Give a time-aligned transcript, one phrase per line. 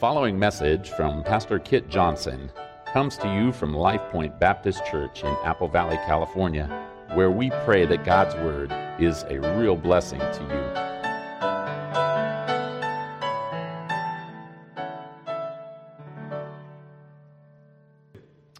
[0.00, 2.50] following message from Pastor Kit Johnson
[2.90, 7.84] comes to you from Life Point Baptist Church in Apple Valley, California, where we pray
[7.84, 10.64] that God's Word is a real blessing to you.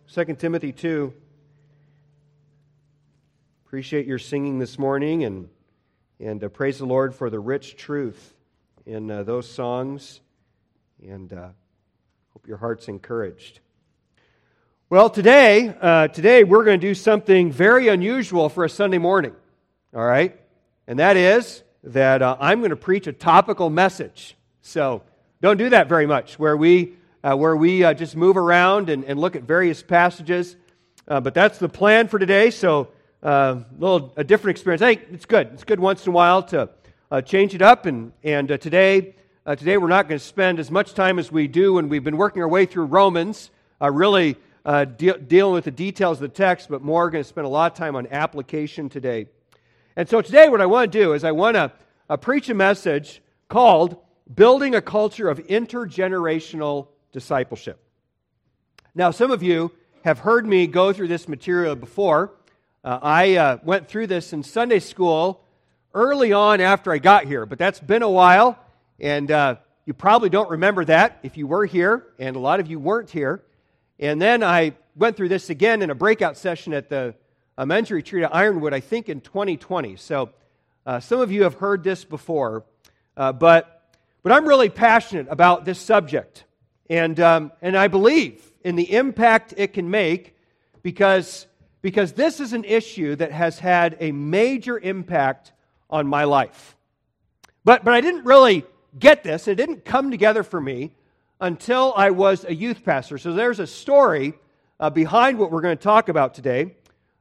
[0.09, 1.11] Second Timothy 2.
[3.65, 5.49] Appreciate your singing this morning and,
[6.19, 8.35] and uh, praise the Lord for the rich truth
[8.85, 10.21] in uh, those songs
[11.07, 11.49] and uh,
[12.33, 13.61] hope your heart's encouraged.
[14.89, 19.33] Well, today, uh, today we're going to do something very unusual for a Sunday morning.
[19.95, 20.39] All right,
[20.87, 24.37] and that is that uh, I'm going to preach a topical message.
[24.63, 25.03] So
[25.41, 29.05] don't do that very much, where we uh, where we uh, just move around and,
[29.05, 30.57] and, look at various passages.
[31.07, 32.51] Uh, but that's the plan for today.
[32.51, 32.89] So
[33.23, 34.83] a little a different experience.
[34.83, 35.51] Hey, it's good.
[35.53, 36.69] It's good once in a while to
[37.25, 37.87] change it up.
[37.87, 39.15] And and today
[39.47, 42.05] uh, today, we're not going to spend as much time as we do when we've
[42.05, 46.23] been working our way through Romans, uh, really uh, de- dealing with the details of
[46.23, 49.29] the text, but more going to spend a lot of time on application today.
[49.97, 51.73] And so, today, what I want to do is I want to
[52.11, 53.97] uh, preach a message called
[54.33, 57.83] Building a Culture of Intergenerational Discipleship.
[58.95, 59.73] Now, some of you
[60.05, 62.35] have heard me go through this material before.
[62.85, 65.43] Uh, I uh, went through this in Sunday school
[65.95, 68.59] early on after I got here, but that's been a while.
[69.01, 69.57] And uh,
[69.87, 73.11] you probably don't remember that if you were here, and a lot of you weren't
[73.11, 73.43] here.
[73.99, 77.15] And then I went through this again in a breakout session at the
[77.57, 79.97] uh, men's retreat at Ironwood, I think in 2020.
[79.97, 80.31] So
[80.87, 82.65] uh, some of you have heard this before,
[83.17, 86.45] uh, but, but I'm really passionate about this subject.
[86.89, 90.37] And, um, and I believe in the impact it can make
[90.83, 91.47] because,
[91.83, 95.53] because this is an issue that has had a major impact
[95.89, 96.77] on my life.
[97.65, 98.65] But, but I didn't really
[98.99, 100.93] get this, it didn't come together for me
[101.41, 103.19] until I was a youth pastor.
[103.19, 104.35] So there's a story
[104.79, 106.75] uh, behind what we're going to talk about today.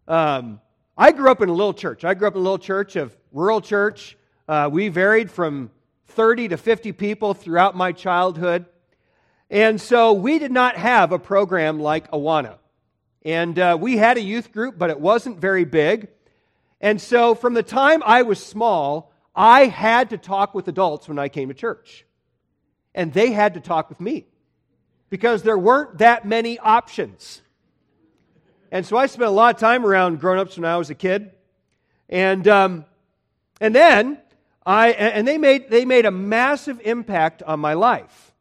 [0.07, 0.59] Um,
[0.97, 2.03] I grew up in a little church.
[2.03, 4.17] I grew up in a little church of rural church.
[4.47, 5.71] Uh, we varied from
[6.07, 8.65] 30 to 50 people throughout my childhood.
[9.49, 12.57] And so we did not have a program like Awana.
[13.23, 16.07] And uh, we had a youth group, but it wasn't very big.
[16.81, 19.08] And so from the time I was small,
[19.39, 22.05] I had to talk with adults when I came to church.
[22.93, 24.25] And they had to talk with me
[25.09, 27.41] because there weren't that many options.
[28.69, 30.95] And so I spent a lot of time around grown ups when I was a
[30.95, 31.31] kid.
[32.09, 32.85] And, um,
[33.61, 34.19] and then
[34.65, 38.33] I, and they made, they made a massive impact on my life.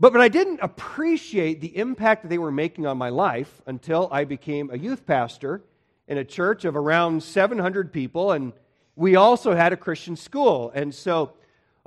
[0.00, 4.08] But, but I didn't appreciate the impact that they were making on my life until
[4.10, 5.60] I became a youth pastor
[6.06, 8.32] in a church of around 700 people.
[8.32, 8.54] And
[8.98, 10.72] we also had a Christian school.
[10.74, 11.32] And so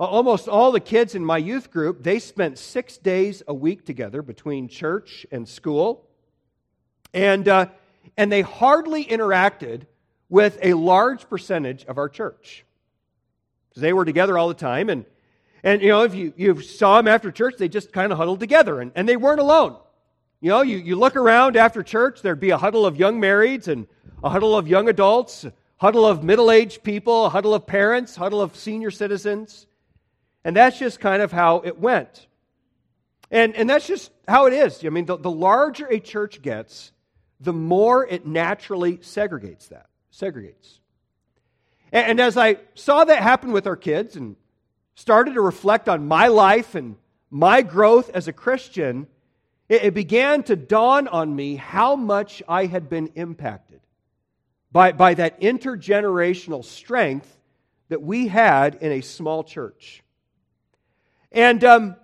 [0.00, 4.22] almost all the kids in my youth group, they spent six days a week together
[4.22, 6.08] between church and school.
[7.12, 7.66] And, uh,
[8.16, 9.82] and they hardly interacted
[10.30, 12.64] with a large percentage of our church.
[13.68, 14.88] Because they were together all the time.
[14.88, 15.04] And,
[15.62, 18.40] and you know, if you, you saw them after church, they just kind of huddled
[18.40, 18.80] together.
[18.80, 19.76] And, and they weren't alone.
[20.40, 23.68] You know, you, you look around after church, there'd be a huddle of young marrieds
[23.68, 23.86] and
[24.24, 25.44] a huddle of young adults,
[25.82, 29.66] huddle of middle aged people, a huddle of parents, huddle of senior citizens.
[30.44, 32.28] And that's just kind of how it went.
[33.32, 34.84] And, and that's just how it is.
[34.84, 36.92] I mean, the, the larger a church gets,
[37.40, 40.78] the more it naturally segregates that, segregates.
[41.90, 44.36] And, and as I saw that happen with our kids and
[44.94, 46.94] started to reflect on my life and
[47.28, 49.08] my growth as a Christian,
[49.68, 53.80] it, it began to dawn on me how much I had been impacted
[54.72, 57.38] by, by that intergenerational strength
[57.88, 60.02] that we had in a small church.
[61.30, 61.96] And, um,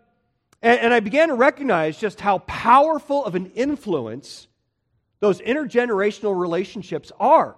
[0.60, 4.48] and, and I began to recognize just how powerful of an influence
[5.20, 7.56] those intergenerational relationships are.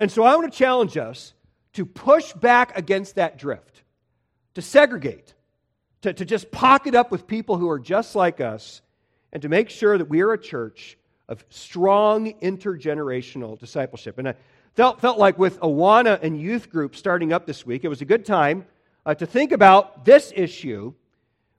[0.00, 1.34] And so I want to challenge us
[1.74, 3.82] to push back against that drift,
[4.54, 5.34] to segregate,
[6.02, 8.82] to, to just pocket up with people who are just like us,
[9.32, 10.98] and to make sure that we are a church
[11.30, 14.18] of strong intergenerational discipleship.
[14.18, 14.34] And I
[14.74, 18.04] felt, felt like with Awana and youth group starting up this week, it was a
[18.04, 18.66] good time
[19.06, 20.92] uh, to think about this issue,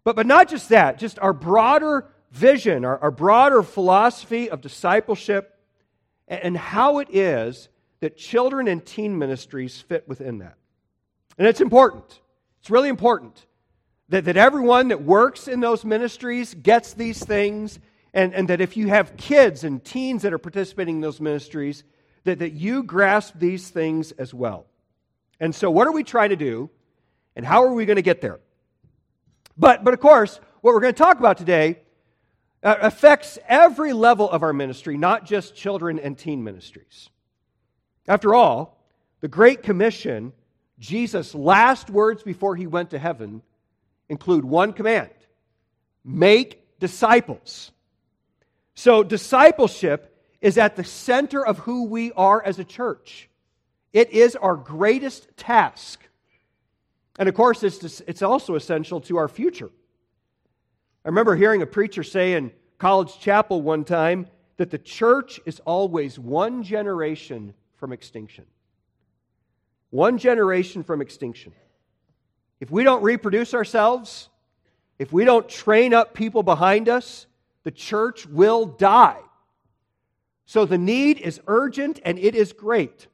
[0.04, 5.58] but, but not just that, just our broader vision, our, our broader philosophy of discipleship,
[6.28, 7.70] and, and how it is
[8.02, 10.58] that children and teen ministries fit within that.
[11.38, 12.20] And it's important.
[12.60, 13.46] It's really important
[14.10, 17.80] that, that everyone that works in those ministries gets these things
[18.14, 21.84] and, and that if you have kids and teens that are participating in those ministries,
[22.24, 24.66] that, that you grasp these things as well.
[25.40, 26.70] And so, what are we trying to do,
[27.36, 28.40] and how are we going to get there?
[29.58, 31.80] But, but of course, what we're going to talk about today
[32.64, 37.10] uh, affects every level of our ministry, not just children and teen ministries.
[38.08, 38.78] After all,
[39.22, 40.34] the Great Commission,
[40.80, 43.42] Jesus' last words before he went to heaven,
[44.10, 45.10] include one command
[46.04, 47.72] make disciples.
[48.76, 50.08] So, discipleship
[50.42, 53.30] is at the center of who we are as a church.
[53.94, 56.02] It is our greatest task.
[57.20, 59.70] And of course, it's, it's also essential to our future.
[61.04, 64.28] I remember hearing a preacher say in College Chapel one time
[64.58, 68.46] that the church is always one generation from extinction.
[69.90, 71.54] One generation from extinction.
[72.60, 74.30] If we don't reproduce ourselves,
[75.00, 77.26] if we don't train up people behind us,
[77.64, 79.20] the church will die.
[80.46, 83.08] So the need is urgent and it is great.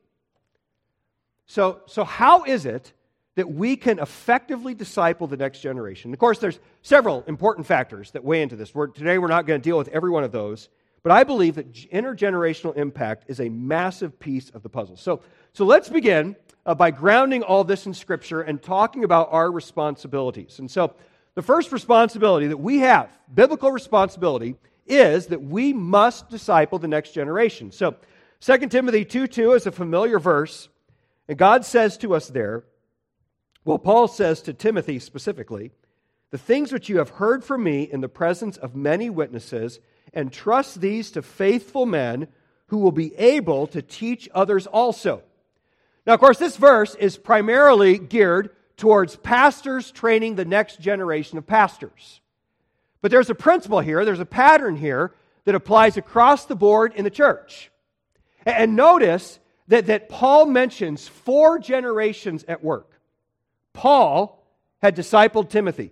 [1.46, 2.94] So, so how is it
[3.38, 6.12] that we can effectively disciple the next generation.
[6.12, 8.74] Of course, there's several important factors that weigh into this.
[8.74, 10.70] We're, today, we're not going to deal with every one of those,
[11.04, 14.98] but I believe that intergenerational impact is a massive piece of the puzzle.
[14.98, 15.22] So,
[15.54, 16.36] so let's begin
[16.66, 20.58] uh, by grounding all this in Scripture and talking about our responsibilities.
[20.58, 20.96] And so,
[21.38, 24.56] the first responsibility that we have, biblical responsibility,
[24.88, 27.72] is that we must disciple the next generation.
[27.72, 27.96] So,
[28.42, 30.68] 2 Timothy 2 2 is a familiar verse,
[31.28, 32.64] and God says to us there,
[33.66, 35.70] well, Paul says to Timothy specifically,
[36.32, 39.80] the things which you have heard from me in the presence of many witnesses,
[40.16, 42.30] and trust these to faithful men
[42.70, 45.22] who will be able to teach others also.
[46.08, 51.46] Now, of course, this verse is primarily geared towards pastors training the next generation of
[51.46, 52.22] pastors.
[53.02, 55.14] But there's a principle here, there's a pattern here
[55.46, 57.72] that applies across the board in the church.
[58.46, 62.92] And notice that, that Paul mentions four generations at work.
[63.74, 64.44] Paul
[64.82, 65.92] had discipled Timothy.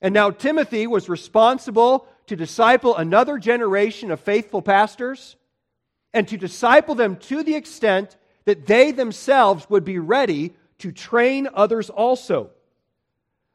[0.00, 5.36] And now Timothy was responsible to disciple another generation of faithful pastors
[6.12, 11.48] and to disciple them to the extent that they themselves would be ready to train
[11.54, 12.50] others also.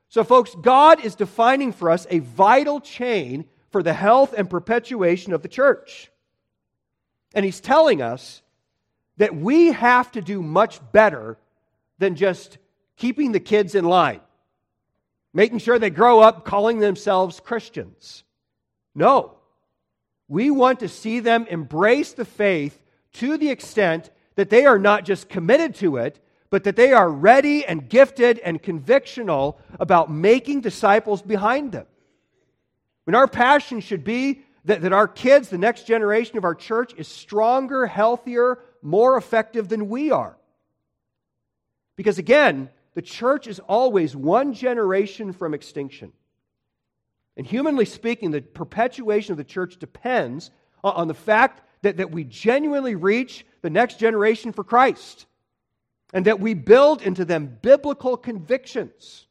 [0.09, 5.33] So, folks, God is defining for us a vital chain for the health and perpetuation
[5.33, 6.11] of the church.
[7.33, 8.41] And He's telling us
[9.17, 11.37] that we have to do much better
[11.97, 12.57] than just
[12.97, 14.19] keeping the kids in line,
[15.33, 18.23] making sure they grow up calling themselves Christians.
[18.93, 19.35] No.
[20.27, 22.81] We want to see them embrace the faith
[23.13, 26.19] to the extent that they are not just committed to it,
[26.51, 31.87] but that they are ready and gifted and convictional about making disciples behind them.
[33.05, 36.93] When our passion should be that, that our kids, the next generation of our church,
[36.97, 40.37] is stronger, healthier, more effective than we are.
[41.95, 46.11] Because again, the church is always one generation from extinction.
[47.37, 50.51] And humanly speaking, the perpetuation of the church depends
[50.83, 55.27] on the fact that, that we genuinely reach the next generation for Christ
[56.13, 59.25] and that we build into them biblical convictions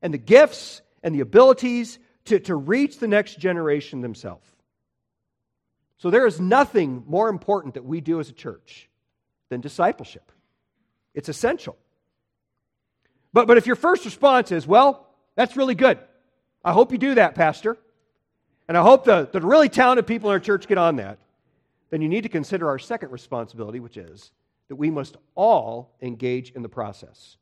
[0.00, 4.46] and the gifts and the abilities to, to reach the next generation themselves.
[5.98, 8.88] So there is nothing more important that we do as a church
[9.50, 10.32] than discipleship.
[11.14, 11.76] It's essential.
[13.32, 15.98] But, but if your first response is, well, that's really good.
[16.64, 17.78] I hope you do that, Pastor.
[18.68, 21.18] And I hope the, the really talented people in our church get on that.
[21.90, 24.30] Then you need to consider our second responsibility, which is
[24.72, 27.36] that we must all engage in the process.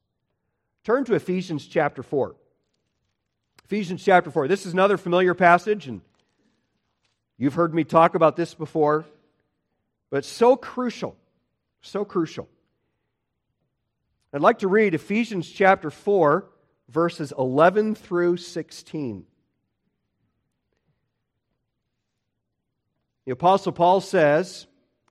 [0.83, 2.35] Turn to Ephesians chapter 4.
[3.67, 4.49] Ephesians chapter 4.
[4.49, 6.01] This is another familiar passage, and
[7.39, 9.05] you've heard me talk about this before,
[10.11, 11.17] but so crucial.
[11.83, 12.49] So crucial.
[14.33, 16.51] I'd like to read Ephesians chapter 4,
[16.89, 19.25] verses 11 through 16.
[23.25, 24.67] The Apostle Paul says,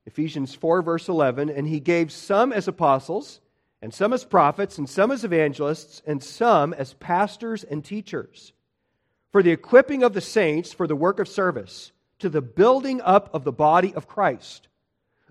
[0.09, 3.41] Ephesians 4, verse 11, and he gave some as apostles,
[3.79, 8.51] and some as prophets, and some as evangelists, and some as pastors and teachers,
[9.31, 13.29] for the equipping of the saints for the work of service, to the building up
[13.35, 14.67] of the body of Christ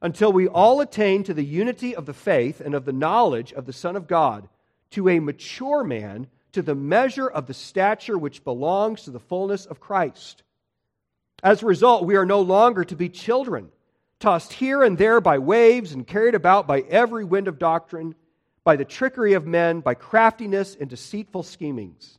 [0.00, 3.66] until we all attain to the unity of the faith and of the knowledge of
[3.66, 4.49] the Son of God,
[4.90, 9.66] to a mature man, to the measure of the stature which belongs to the fullness
[9.66, 10.44] of Christ.
[11.42, 13.70] As a result, we are no longer to be children,
[14.20, 18.14] tossed here and there by waves and carried about by every wind of doctrine,
[18.64, 22.18] by the trickery of men, by craftiness and deceitful schemings.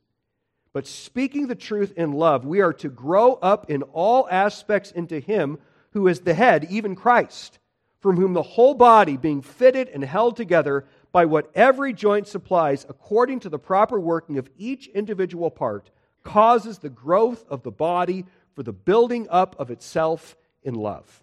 [0.72, 5.20] But speaking the truth in love, we are to grow up in all aspects into
[5.20, 5.58] Him
[5.91, 7.60] who is the head, even Christ
[8.00, 12.86] from whom the whole body, being fitted and held together by what every joint supplies,
[12.88, 15.89] according to the proper working of each individual part,
[16.24, 18.25] causes the growth of the body
[18.56, 21.22] for the building up of itself in love.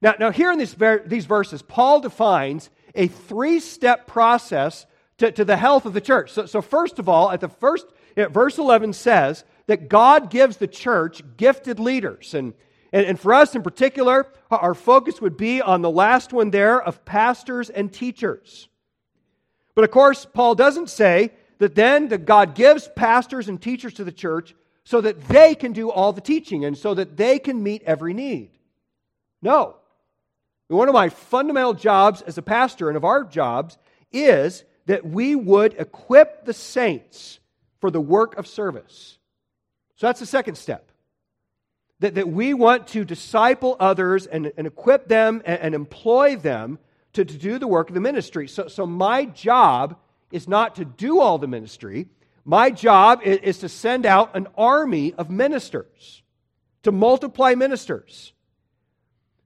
[0.00, 0.76] Now, now here in this,
[1.06, 4.86] these verses, Paul defines a three step process
[5.18, 6.32] to, to the health of the church.
[6.32, 7.86] So, so, first of all, at the first,
[8.16, 12.34] verse 11 says that God gives the church gifted leaders.
[12.34, 12.54] And,
[12.92, 16.80] and, and for us in particular, our focus would be on the last one there
[16.80, 18.68] of pastors and teachers.
[19.74, 24.04] But of course, Paul doesn't say that then that God gives pastors and teachers to
[24.04, 27.62] the church so that they can do all the teaching and so that they can
[27.62, 28.50] meet every need.
[29.42, 29.76] No.
[30.68, 33.78] One of my fundamental jobs as a pastor and of our jobs
[34.12, 37.40] is that we would equip the saints
[37.80, 39.18] for the work of service.
[39.96, 40.92] So that's the second step.
[42.00, 46.78] That, that we want to disciple others and, and equip them and, and employ them
[47.14, 48.46] to, to do the work of the ministry.
[48.46, 49.96] So, so my job
[50.30, 52.06] is not to do all the ministry.
[52.44, 56.22] My job is, is to send out an army of ministers,
[56.82, 58.32] to multiply ministers.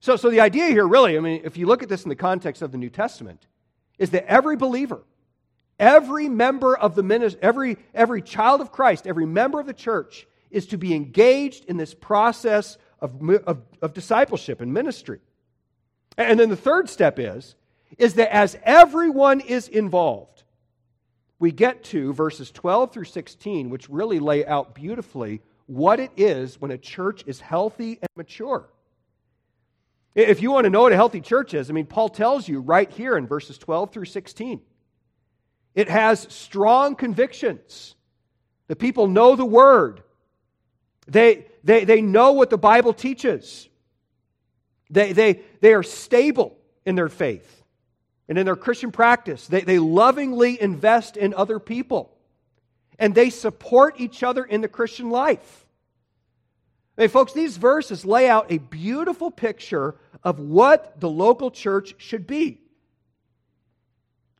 [0.03, 2.15] So, so the idea here, really, I mean, if you look at this in the
[2.17, 3.47] context of the New Testament,
[3.97, 5.01] is that every believer,
[5.79, 10.27] every member of the ministry, every, every child of Christ, every member of the church
[10.51, 13.13] is to be engaged in this process of,
[13.47, 15.21] of, of discipleship and ministry.
[16.17, 17.55] And then the third step is,
[17.97, 20.43] is that as everyone is involved,
[21.39, 26.59] we get to verses 12 through 16, which really lay out beautifully what it is
[26.59, 28.67] when a church is healthy and mature.
[30.15, 32.59] If you want to know what a healthy church is, I mean, Paul tells you
[32.59, 34.61] right here in verses 12 through 16.
[35.73, 37.95] It has strong convictions.
[38.67, 40.03] The people know the word,
[41.07, 43.67] they, they, they know what the Bible teaches.
[44.89, 46.55] They, they, they are stable
[46.85, 47.63] in their faith
[48.29, 49.47] and in their Christian practice.
[49.47, 52.15] They, they lovingly invest in other people,
[52.99, 55.62] and they support each other in the Christian life.
[56.95, 62.27] Hey, folks, these verses lay out a beautiful picture of what the local church should
[62.27, 62.59] be.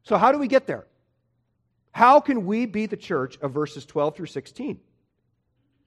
[0.04, 0.86] So, how do we get there?
[1.92, 4.80] How can we be the church of verses 12 through 16?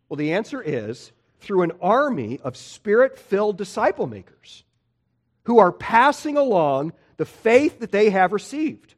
[0.09, 4.65] Well, the answer is through an army of spirit filled disciple makers
[5.45, 8.95] who are passing along the faith that they have received.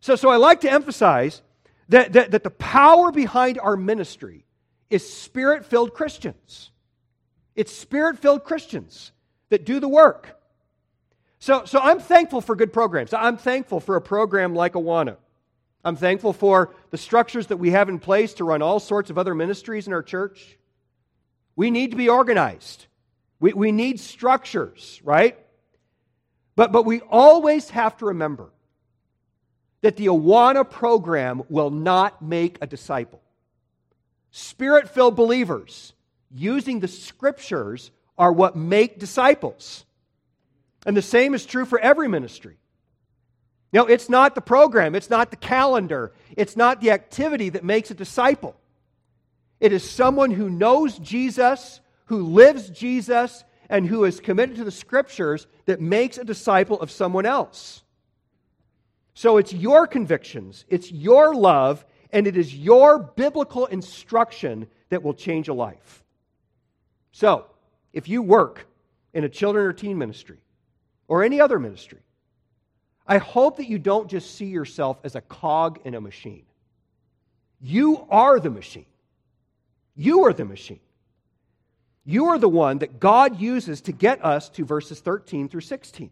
[0.00, 1.42] So, so I like to emphasize
[1.88, 4.44] that, that, that the power behind our ministry
[4.90, 6.70] is spirit filled Christians.
[7.54, 9.12] It's spirit filled Christians
[9.50, 10.38] that do the work.
[11.40, 13.12] So, so I'm thankful for good programs.
[13.12, 15.16] I'm thankful for a program like Awana.
[15.84, 19.18] I'm thankful for the structures that we have in place to run all sorts of
[19.18, 20.58] other ministries in our church.
[21.54, 22.86] We need to be organized.
[23.40, 25.38] We, we need structures, right?
[26.56, 28.50] But, but we always have to remember
[29.80, 33.22] that the Awana program will not make a disciple.
[34.30, 35.92] Spirit filled believers
[36.30, 39.84] using the scriptures are what make disciples.
[40.84, 42.56] And the same is true for every ministry.
[43.72, 47.90] Know, it's not the program, it's not the calendar, it's not the activity that makes
[47.90, 48.56] a disciple.
[49.60, 54.70] It is someone who knows Jesus, who lives Jesus, and who is committed to the
[54.70, 57.82] scriptures that makes a disciple of someone else.
[59.12, 65.14] So it's your convictions, it's your love, and it is your biblical instruction that will
[65.14, 66.02] change a life.
[67.12, 67.46] So,
[67.92, 68.66] if you work
[69.12, 70.38] in a children or teen ministry
[71.06, 72.00] or any other ministry,
[73.06, 76.44] I hope that you don't just see yourself as a cog in a machine.
[77.60, 78.86] You are the machine.
[79.96, 80.80] You are the machine.
[82.04, 86.10] You are the one that God uses to get us to verses 13 through 16.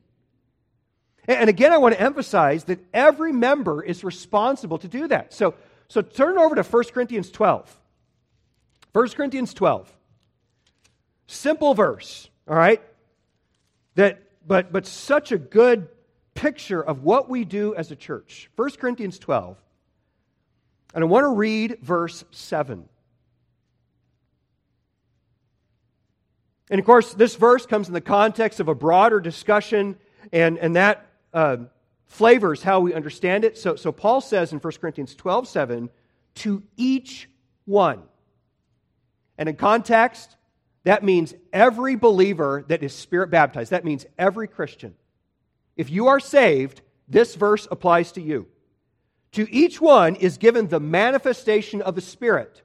[1.28, 5.32] And again, I want to emphasize that every member is responsible to do that.
[5.32, 5.54] So,
[5.88, 7.80] so turn over to 1 Corinthians 12.
[8.92, 9.92] 1 Corinthians 12.
[11.26, 12.82] Simple verse, all right?
[13.94, 15.88] That but but such a good
[16.34, 18.48] picture of what we do as a church.
[18.56, 19.56] 1 Corinthians 12.
[20.94, 22.88] And I want to read verse 7.
[26.70, 29.96] And of course, this verse comes in the context of a broader discussion,
[30.32, 31.58] and, and that uh,
[32.06, 33.58] flavors how we understand it.
[33.58, 35.90] So, so Paul says in 1 Corinthians 12 7,
[36.36, 37.28] to each
[37.64, 38.02] one.
[39.38, 40.36] And in context,
[40.84, 43.72] that means every believer that is spirit baptized.
[43.72, 44.94] That means every Christian.
[45.76, 48.46] If you are saved, this verse applies to you.
[49.32, 52.62] To each one is given the manifestation of the Spirit.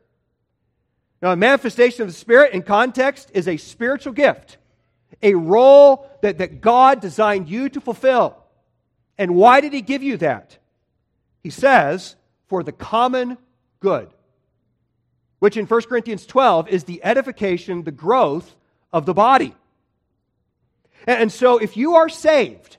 [1.22, 4.58] Now, a manifestation of the Spirit in context is a spiritual gift,
[5.22, 8.41] a role that, that God designed you to fulfill.
[9.18, 10.58] And why did he give you that?
[11.44, 12.16] He says,
[12.48, 13.38] for the common
[13.80, 14.10] good.
[15.40, 18.56] which in 1 Corinthians 12 is the edification, the growth
[18.94, 19.56] of the body.
[21.08, 22.78] And so if you are saved,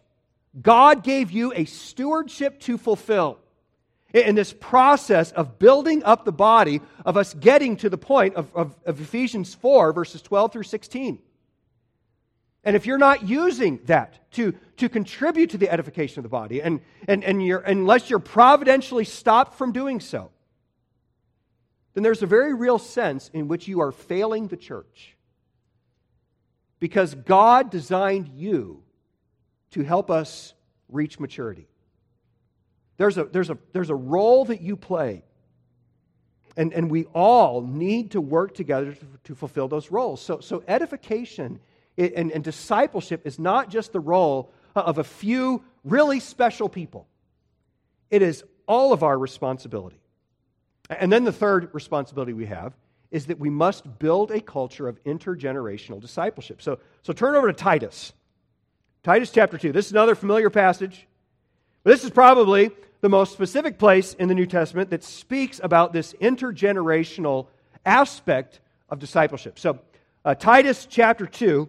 [0.60, 3.38] God gave you a stewardship to fulfill
[4.12, 8.54] in this process of building up the body, of us getting to the point of,
[8.54, 11.18] of, of, Ephesians 4, verses 12 through 16.
[12.64, 16.62] And if you're not using that to, to contribute to the edification of the body,
[16.62, 20.30] and, and, and you're, unless you're providentially stopped from doing so,
[21.94, 25.16] then there's a very real sense in which you are failing the church.
[26.78, 28.82] Because God designed you
[29.72, 30.54] to help us
[30.88, 31.68] reach maturity.
[32.96, 35.24] There's a, there's a, there's a role that you play.
[36.56, 40.20] And, and we all need to work together to, to fulfill those roles.
[40.20, 41.60] So, so edification
[41.98, 47.06] and, and discipleship is not just the role of a few really special people,
[48.10, 50.00] it is all of our responsibility.
[50.88, 52.74] And then the third responsibility we have
[53.10, 56.62] is that we must build a culture of intergenerational discipleship.
[56.62, 58.12] So, so turn over to Titus.
[59.02, 59.72] Titus chapter 2.
[59.72, 61.06] This is another familiar passage.
[61.84, 62.70] But this is probably
[63.00, 67.48] the most specific place in the New Testament that speaks about this intergenerational
[67.84, 69.58] aspect of discipleship.
[69.58, 69.80] So,
[70.24, 71.68] uh, Titus chapter 2,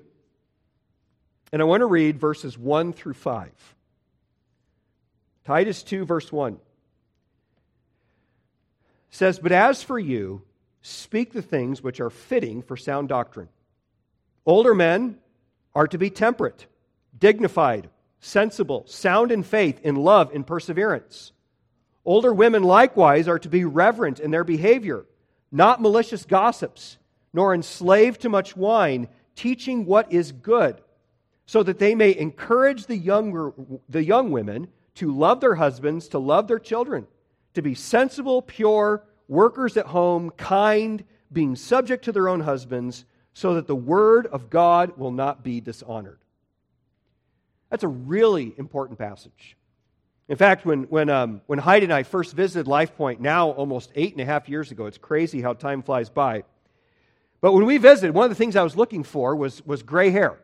[1.54, 3.52] and I want to read verses 1 through 5.
[5.46, 6.58] Titus 2, verse 1
[9.12, 10.42] says, But as for you,
[10.82, 13.50] speak the things which are fitting for sound doctrine.
[14.48, 15.20] Older men
[15.76, 16.66] are to be temperate,
[17.18, 17.88] dignified
[18.20, 21.34] sensible, sound in faith, in love, in perseverance.
[22.04, 25.06] Older women likewise are to be reverent in their behavior,
[25.52, 26.98] not malicious gossips,
[27.32, 30.82] nor enslaved to much wine, teaching what is good,
[31.46, 33.54] so that they may encourage the younger
[33.90, 37.08] the young women to love their husbands, to love their children,
[37.54, 43.56] to be sensible, pure, workers at home, kind, being subject to their own husbands, so
[43.56, 46.20] that the word of God will not be dishonored.
[47.70, 49.58] That's a really important passage.
[50.30, 54.14] In fact, when, when, um, when Heidi and I first visited LifePoint, now almost eight
[54.14, 56.44] and a half years ago, it's crazy how time flies by.
[57.42, 60.12] But when we visited, one of the things I was looking for was, was gray
[60.12, 60.38] hair.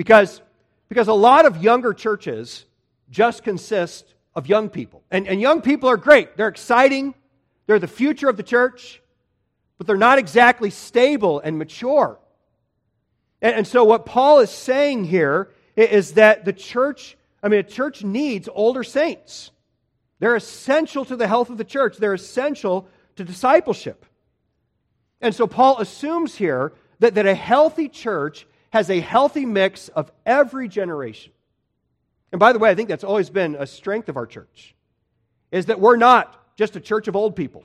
[0.00, 0.40] Because,
[0.88, 2.64] because a lot of younger churches
[3.10, 5.02] just consist of young people.
[5.10, 7.14] And, and young people are great, they're exciting,
[7.66, 9.02] they're the future of the church,
[9.76, 12.18] but they're not exactly stable and mature.
[13.42, 17.62] And, and so, what Paul is saying here is that the church, I mean, a
[17.62, 19.50] church needs older saints.
[20.18, 24.06] They're essential to the health of the church, they're essential to discipleship.
[25.20, 30.10] And so Paul assumes here that, that a healthy church has a healthy mix of
[30.24, 31.32] every generation.
[32.32, 34.74] And by the way, I think that's always been a strength of our church,
[35.50, 37.64] is that we're not just a church of old people,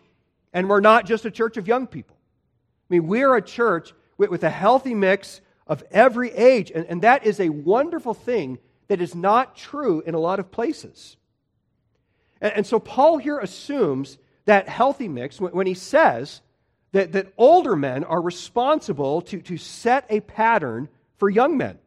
[0.54, 2.16] and we're not just a church of young people.
[2.90, 6.72] I mean, we're a church with, a healthy mix of every age.
[6.74, 10.52] And, and that is a wonderful thing that is not true in a lot of
[10.52, 11.18] places.
[12.42, 16.42] And, and so Paul here assumes that healthy mix when, when he says
[16.92, 20.88] that, that older men are responsible to, to set a pattern
[21.18, 21.78] for young men.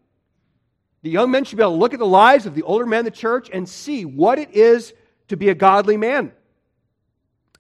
[1.03, 3.01] The young men should be able to look at the lives of the older men
[3.01, 4.93] in the church and see what it is
[5.29, 6.33] to be a godly man.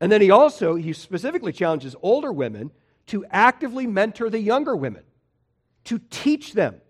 [0.00, 2.70] And then he also, he specifically challenges older women
[3.07, 5.02] to actively mentor the younger women
[5.85, 6.81] to teach them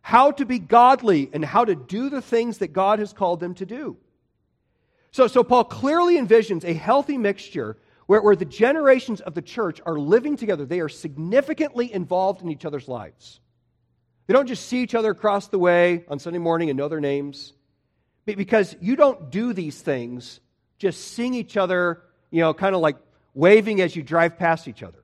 [0.00, 3.54] how to be godly and how to do the things that God has called them
[3.54, 3.96] to do.
[5.10, 9.80] So, so Paul clearly envisions a healthy mixture where, where the generations of the church
[9.84, 10.64] are living together.
[10.64, 13.40] They are significantly involved in each other's lives.
[14.28, 17.00] They don't just see each other across the way on Sunday morning and know their
[17.00, 17.54] names.
[18.26, 20.40] Because you don't do these things
[20.78, 22.96] just seeing each other, you know, kind of like
[23.32, 25.02] waving as you drive past each other.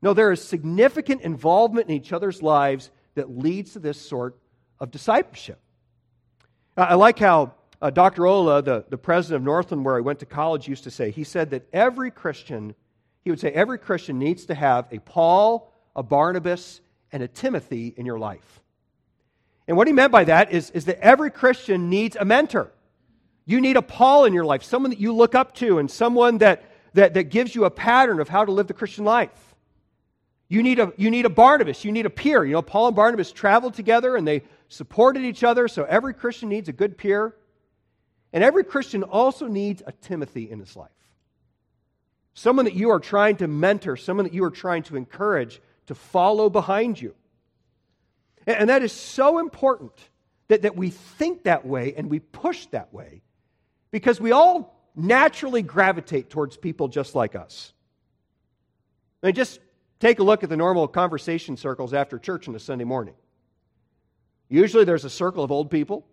[0.00, 4.38] No, there is significant involvement in each other's lives that leads to this sort
[4.80, 5.60] of discipleship.
[6.74, 7.52] I like how
[7.82, 8.22] uh, Dr.
[8.22, 11.24] Ollila, the, the president of Northland, where I went to college, used to say, he
[11.24, 12.74] said that every Christian,
[13.24, 16.80] he would say, every Christian needs to have a Paul, a Barnabas,
[17.16, 18.60] and a Timothy in your life.
[19.66, 22.70] And what he meant by that is, is that every Christian needs a mentor.
[23.46, 26.36] You need a Paul in your life, someone that you look up to, and someone
[26.38, 29.54] that, that, that gives you a pattern of how to live the Christian life.
[30.50, 31.86] You need, a, you need a Barnabas.
[31.86, 32.44] You need a peer.
[32.44, 36.50] You know, Paul and Barnabas traveled together and they supported each other, so every Christian
[36.50, 37.34] needs a good peer.
[38.30, 40.90] And every Christian also needs a Timothy in his life.
[42.34, 45.94] Someone that you are trying to mentor, someone that you are trying to encourage to
[45.94, 47.14] follow behind you.
[48.46, 49.92] And, that is so important
[50.48, 53.22] that, that we think that way and we push that way
[53.90, 57.72] because we all naturally gravitate towards people just like us.
[59.22, 59.58] I mean, just
[59.98, 63.14] take a look at the normal conversation circles after church on a Sunday morning.
[64.48, 66.06] Usually there's a circle of old people,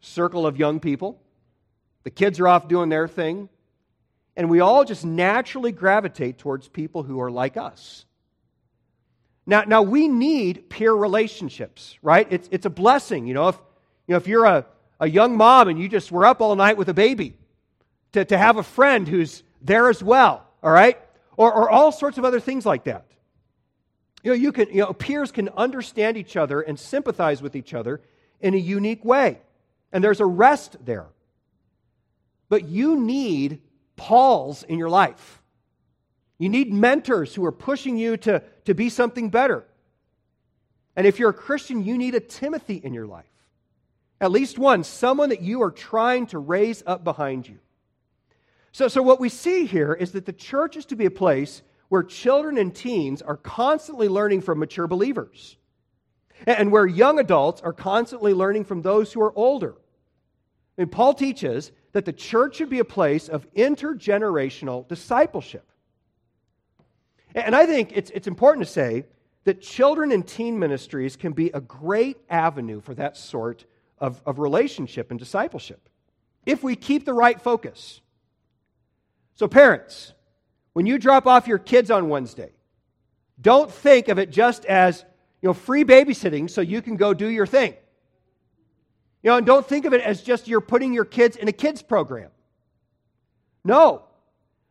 [0.00, 1.20] circle of young people.
[2.04, 3.48] The kids are off doing their thing.
[4.36, 8.04] And we all just naturally gravitate towards people who are like us.
[9.46, 12.26] Now, now we need peer relationships, right?
[12.30, 13.26] It's, it's a blessing.
[13.26, 13.56] You know, if,
[14.06, 14.66] you know, if you're a,
[15.00, 17.36] a young mom and you just were up all night with a baby,
[18.12, 20.98] to, to have a friend who's there as well, all right?
[21.36, 23.06] Or, or all sorts of other things like that.
[24.22, 27.74] You know, you can, you know, peers can understand each other and sympathize with each
[27.74, 28.00] other
[28.40, 29.40] in a unique way.
[29.92, 31.06] And there's a rest there.
[32.48, 33.60] But you need
[33.96, 35.42] Pauls in your life.
[36.38, 39.64] You need mentors who are pushing you to, to be something better.
[40.96, 43.24] And if you're a Christian, you need a Timothy in your life.
[44.20, 47.58] At least one, someone that you are trying to raise up behind you.
[48.72, 51.62] So, so what we see here is that the church is to be a place
[51.88, 55.56] where children and teens are constantly learning from mature believers,
[56.46, 59.74] and where young adults are constantly learning from those who are older.
[60.76, 65.68] I mean, Paul teaches that the church should be a place of intergenerational discipleship.
[67.34, 69.04] And I think it's, it's important to say
[69.44, 73.64] that children and teen ministries can be a great avenue for that sort
[73.98, 75.88] of, of relationship and discipleship
[76.46, 78.00] if we keep the right focus.
[79.34, 80.12] So, parents,
[80.74, 82.52] when you drop off your kids on Wednesday,
[83.40, 85.04] don't think of it just as
[85.42, 87.74] you know, free babysitting so you can go do your thing.
[89.22, 91.52] You know, and don't think of it as just you're putting your kids in a
[91.52, 92.30] kids program.
[93.64, 94.04] No.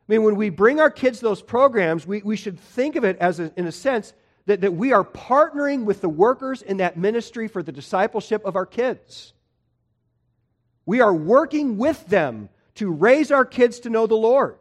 [0.08, 3.18] I mean, when we bring our kids those programs, we, we should think of it
[3.20, 4.14] as, a, in a sense,
[4.46, 8.58] that, that we are partnering with the workers in that ministry for the discipleship of
[8.58, 9.34] our kids.
[10.86, 14.58] We are working with them to raise our kids to know the Lord.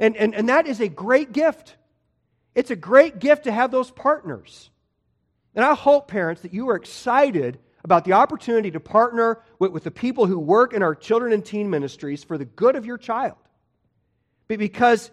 [0.00, 1.76] And, and, and that is a great gift.
[2.56, 4.70] It's a great gift to have those partners.
[5.54, 9.84] And I hope, parents, that you are excited about the opportunity to partner with, with
[9.84, 12.98] the people who work in our children and teen ministries for the good of your
[12.98, 13.36] child.
[14.56, 15.10] Because,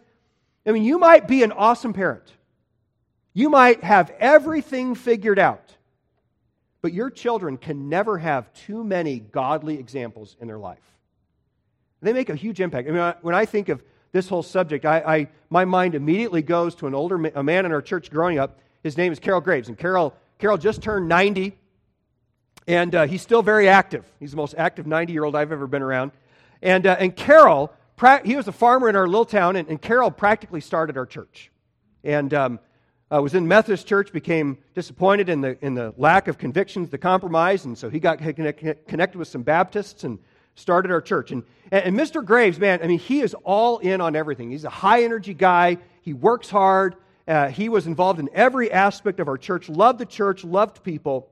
[0.66, 2.32] I mean, you might be an awesome parent.
[3.34, 5.76] You might have everything figured out.
[6.82, 10.80] But your children can never have too many godly examples in their life.
[12.02, 12.88] They make a huge impact.
[12.88, 16.76] I mean, when I think of this whole subject, I, I, my mind immediately goes
[16.76, 18.60] to an older a man in our church growing up.
[18.84, 19.68] His name is Carol Graves.
[19.68, 21.58] And Carol, Carol just turned 90,
[22.68, 24.06] and uh, he's still very active.
[24.20, 26.12] He's the most active 90 year old I've ever been around.
[26.62, 29.82] And, uh, and Carol, pra- he was a farmer in our little town, and, and
[29.82, 31.52] Carol practically started our church.
[32.04, 32.60] And um,
[33.12, 36.98] uh, was in Methodist church, became disappointed in the, in the lack of convictions, the
[36.98, 40.20] compromise, and so he got connected with some Baptists and
[40.56, 41.32] started our church.
[41.32, 42.24] And, and, Mr.
[42.24, 44.52] Graves, man, I mean, he is all in on everything.
[44.52, 46.96] He's a high energy guy, he works hard.
[47.28, 51.30] Uh, he was involved in every aspect of our church, loved the church, loved people.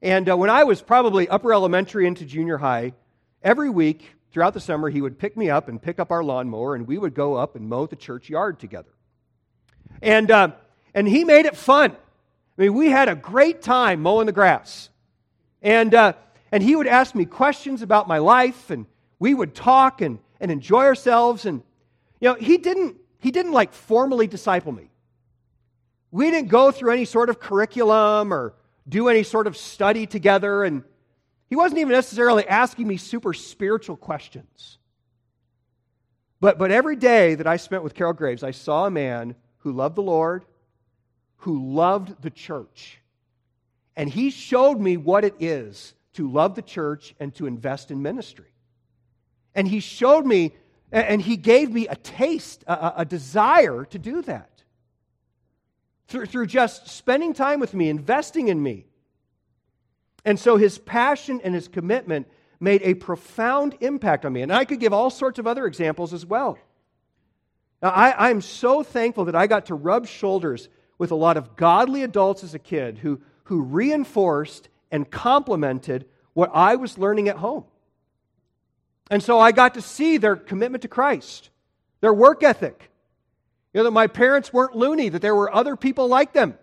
[0.00, 2.94] And uh, when I was probably upper elementary into junior high,
[3.42, 6.74] every week throughout the summer, he would pick me up and pick up our lawnmower,
[6.74, 8.90] and we would go up and mow the church yard together.
[10.00, 10.52] And, uh,
[10.94, 11.92] and he made it fun.
[11.92, 14.88] I mean, we had a great time mowing the grass.
[15.62, 16.12] And, uh,
[16.52, 18.86] and he would ask me questions about my life, and
[19.18, 21.44] we would talk and, and enjoy ourselves.
[21.44, 21.62] And,
[22.20, 24.90] you know, he didn't, he didn't like formally disciple me.
[26.10, 28.54] We didn't go through any sort of curriculum or
[28.88, 30.64] do any sort of study together.
[30.64, 30.82] And
[31.50, 34.78] he wasn't even necessarily asking me super spiritual questions.
[36.38, 39.72] But, but every day that I spent with Carol Graves, I saw a man who
[39.72, 40.44] loved the Lord,
[41.38, 43.00] who loved the church.
[43.96, 48.00] And he showed me what it is to love the church and to invest in
[48.00, 48.54] ministry.
[49.52, 50.54] And he showed me,
[50.92, 54.62] and he gave me a taste, a, a desire to do that.
[56.06, 58.86] Through, through just spending time with me, investing in me.
[60.24, 62.28] And so his passion and his commitment
[62.58, 64.42] made a profound impact on me.
[64.42, 66.58] And I could give all sorts of other examples as well.
[67.82, 71.56] Now, I, I'm so thankful that I got to rub shoulders with a lot of
[71.56, 76.04] godly adults as a kid who, who reinforced and complemented
[76.34, 77.64] what I was learning at home.
[79.10, 81.50] And so I got to see their commitment to Christ,
[82.00, 82.90] their work ethic.
[83.72, 86.58] You know, that my parents weren't loony, that there were other people like them,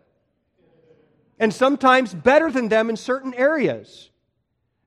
[1.39, 4.09] and sometimes better than them in certain areas,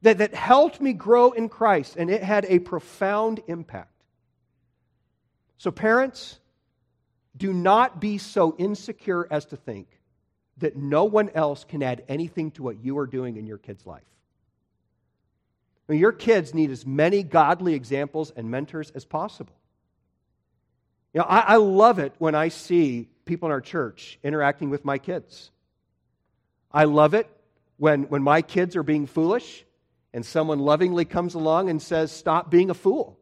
[0.02, 3.92] that, that helped me grow in Christ, and it had a profound impact.
[5.58, 6.38] So, parents,
[7.36, 9.88] do not be so insecure as to think
[10.58, 13.86] that no one else can add anything to what you are doing in your kid's
[13.86, 14.02] life.
[15.88, 19.54] Your kids need as many godly examples and mentors as possible.
[21.12, 24.84] You know, I, I love it when I see people in our church interacting with
[24.84, 25.50] my kids.
[26.72, 27.28] I love it
[27.76, 29.64] when, when my kids are being foolish
[30.12, 33.18] and someone lovingly comes along and says, Stop being a fool.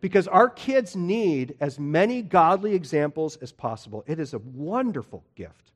[0.00, 4.04] Because our kids need as many godly examples as possible.
[4.06, 5.72] It is a wonderful gift.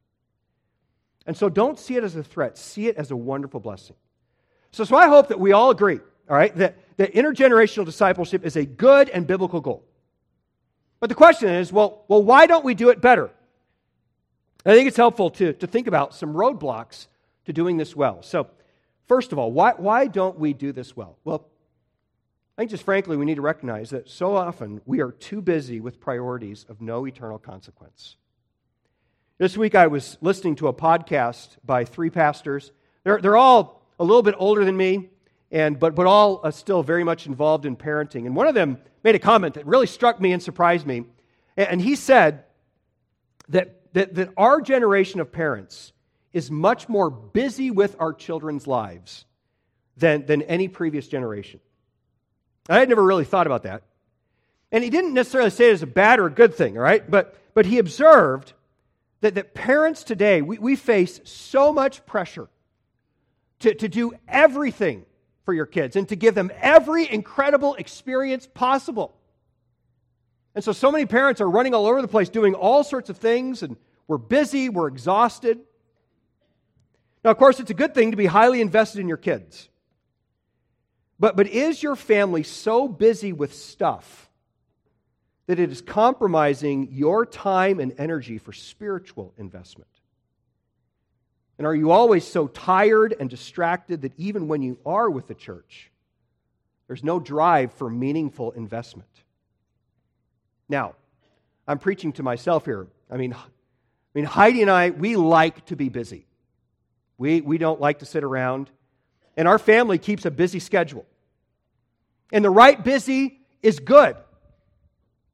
[1.27, 3.97] And so don't see it as a threat, see it as a wonderful blessing.
[4.71, 8.57] So, so I hope that we all agree, all right, that, that intergenerational discipleship is
[8.57, 9.85] a good and biblical goal.
[11.01, 13.31] But the question is well, well why don't we do it better?
[14.69, 17.07] I think it's helpful to, to think about some roadblocks
[17.47, 18.23] to doing this well.
[18.23, 18.49] So,
[19.07, 21.17] first of all, why, why don't we do this well?
[21.25, 21.49] Well,
[22.59, 25.81] I think just frankly, we need to recognize that so often we are too busy
[25.81, 28.17] with priorities of no eternal consequence.
[29.39, 32.71] This week I was listening to a podcast by three pastors.
[33.05, 35.09] They're, they're all a little bit older than me,
[35.51, 38.27] and, but, but all uh, still very much involved in parenting.
[38.27, 41.05] And one of them made a comment that really struck me and surprised me.
[41.57, 42.45] And, and he said
[43.49, 45.93] that that, that our generation of parents
[46.33, 49.25] is much more busy with our children's lives
[49.97, 51.61] than, than any previous generation.
[52.69, 53.83] I had never really thought about that.
[54.71, 57.09] And he didn't necessarily say it as a bad or a good thing, all right?
[57.11, 58.53] But, but he observed
[59.23, 62.49] that, that parents today, we, we face so much pressure
[63.61, 65.07] to, to do everything
[65.45, 69.15] for your kids and to give them every incredible experience possible.
[70.59, 73.17] And so, so many parents are running all over the place doing all sorts of
[73.17, 73.77] things, and
[74.09, 75.61] we're busy, we're exhausted.
[77.23, 79.69] Now, of course, it's a good thing to be highly invested in your kids.
[81.17, 84.29] But, but is your family so busy with stuff
[85.47, 89.91] that it is compromising your time and energy for spiritual investment?
[91.57, 95.37] And are you always so tired and distracted that even when you are with the
[95.37, 95.93] church,
[96.89, 99.07] there's no drive for meaningful investment?
[100.69, 100.95] Now,
[101.67, 102.87] I'm preaching to myself here.
[103.11, 103.39] I mean, I
[104.15, 106.27] mean, Heidi and I, we like to be busy.
[107.19, 108.71] We, we don't like to sit around.
[109.37, 111.07] And our family keeps a busy schedule.
[112.33, 114.17] And the right busy is good.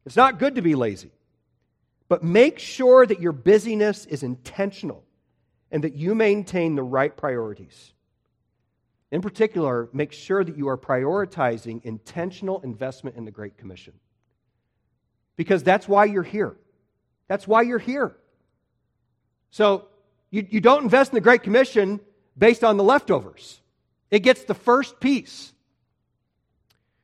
[0.07, 1.11] It's not good to be lazy.
[2.09, 5.05] But make sure that your busyness is intentional
[5.71, 7.93] and that you maintain the right priorities.
[9.11, 13.95] In particular, make sure that you are prioritizing intentional investment in the Great Commission
[15.37, 16.57] because that's why you're here.
[17.29, 18.17] That's why you're here.
[19.51, 19.87] So
[20.31, 22.01] you, you don't invest in the Great Commission
[22.37, 23.61] based on the leftovers,
[24.11, 25.53] it gets the first piece.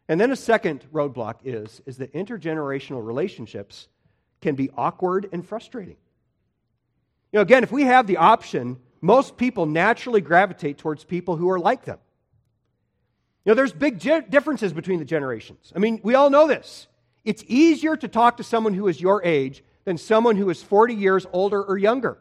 [0.08, 3.86] And then a second roadblock is, is that intergenerational relationships
[4.40, 5.96] can be awkward and frustrating.
[7.30, 11.48] You know, again, if we have the option, most people naturally gravitate towards people who
[11.50, 11.98] are like them.
[13.44, 15.72] You know, there's big differences between the generations.
[15.74, 16.88] I mean, we all know this.
[17.24, 20.94] It's easier to talk to someone who is your age than someone who is 40
[20.94, 22.18] years older or younger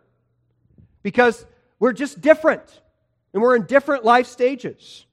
[1.03, 1.45] because
[1.79, 2.81] we're just different
[3.33, 5.05] and we're in different life stages.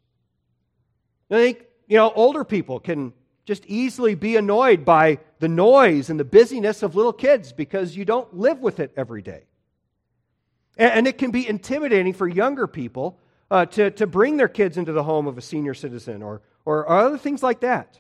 [1.31, 3.13] I think, you know, older people can
[3.45, 8.05] just easily be annoyed by the noise and the busyness of little kids because you
[8.05, 9.45] don't live with it every day.
[10.79, 13.19] And, it can be intimidating for younger people
[13.51, 16.87] uh, to, to bring their kids into the home of a senior citizen or, or
[16.87, 17.99] other things like that.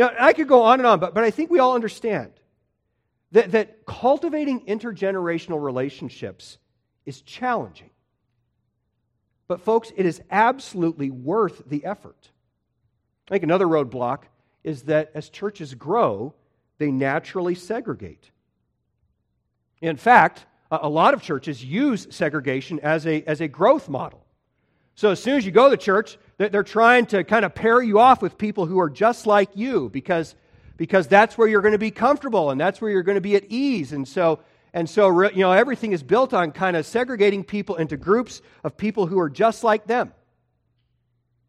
[0.00, 2.32] You know, I could go on and on, but, but I think we all understand
[3.32, 6.56] that, that cultivating intergenerational relationships
[7.04, 7.90] is challenging.
[9.46, 12.30] But, folks, it is absolutely worth the effort.
[13.28, 14.22] I think another roadblock
[14.64, 16.32] is that as churches grow,
[16.78, 18.30] they naturally segregate.
[19.82, 24.19] In fact, a lot of churches use segregation as a, as a growth model.
[25.00, 27.98] So as soon as you go to church, they're trying to kind of pair you
[27.98, 30.34] off with people who are just like you because,
[30.76, 33.34] because that's where you're going to be comfortable and that's where you're going to be
[33.34, 33.94] at ease.
[33.94, 34.40] And so,
[34.74, 38.76] and so, you know, everything is built on kind of segregating people into groups of
[38.76, 40.12] people who are just like them.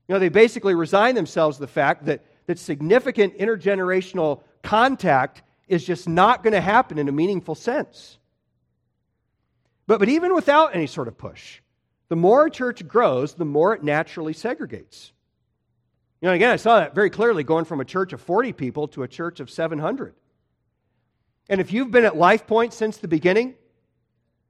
[0.08, 5.84] You know, they basically resign themselves to the fact that, that significant intergenerational contact is
[5.84, 8.18] just not going to happen in a meaningful sense.
[9.88, 11.60] But, but even without any sort of push,
[12.12, 15.12] the more a church grows, the more it naturally segregates.
[16.20, 18.90] You know, again, I saw that very clearly going from a church of 40 people
[18.90, 20.14] to a church of 700.
[21.48, 23.56] And if you've been at Life Point since the beginning,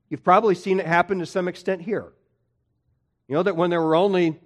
[0.10, 2.12] you've probably seen it happen to some extent here.
[3.28, 4.40] You know that when there were only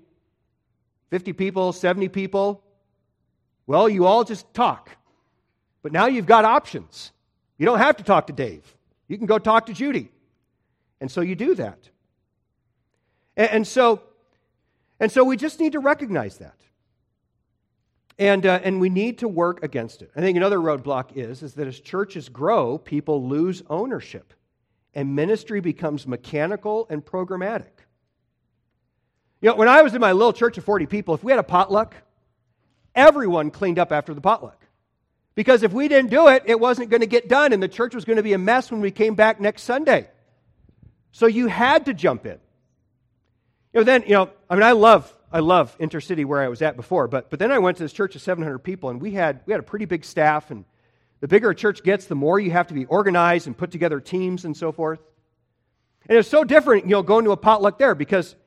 [1.09, 2.65] 50 people, 70 people,
[3.65, 4.89] well, you all just talk.
[5.83, 7.13] But now you've got options.
[7.57, 8.75] You don't have to talk to Dave.
[9.07, 10.11] You can go talk to Judy.
[10.99, 11.91] And so you do that.
[13.37, 14.01] And, and so,
[14.99, 16.55] and so we just need to recognize that.
[18.17, 20.09] And, uh, and we need to work against it.
[20.15, 24.33] I think another roadblock is, is that as churches grow, people lose ownership
[24.93, 27.71] and ministry becomes mechanical and programmatic.
[29.41, 31.39] You know, when I was in my little church of 40 people, if we had
[31.39, 31.93] a potluck,
[32.95, 34.65] everyone cleaned up after the potluck.
[35.35, 37.93] Because if we didn't do it, it wasn't going to get done, and the church
[37.93, 40.09] was going to be a mess when we came back next Sunday.
[41.11, 42.39] So you had to jump in.
[43.75, 46.61] You know, then, you know, I mean, I love, I love Intercity where I was
[46.61, 49.11] at before, but, but then I went to this church of 700 people, and we
[49.11, 50.63] had, we had a pretty big staff, and
[51.19, 53.99] the bigger a church gets, the more you have to be organized and put together
[53.99, 54.99] teams and so forth.
[56.07, 58.37] And it's so different, you know, going to a potluck there because,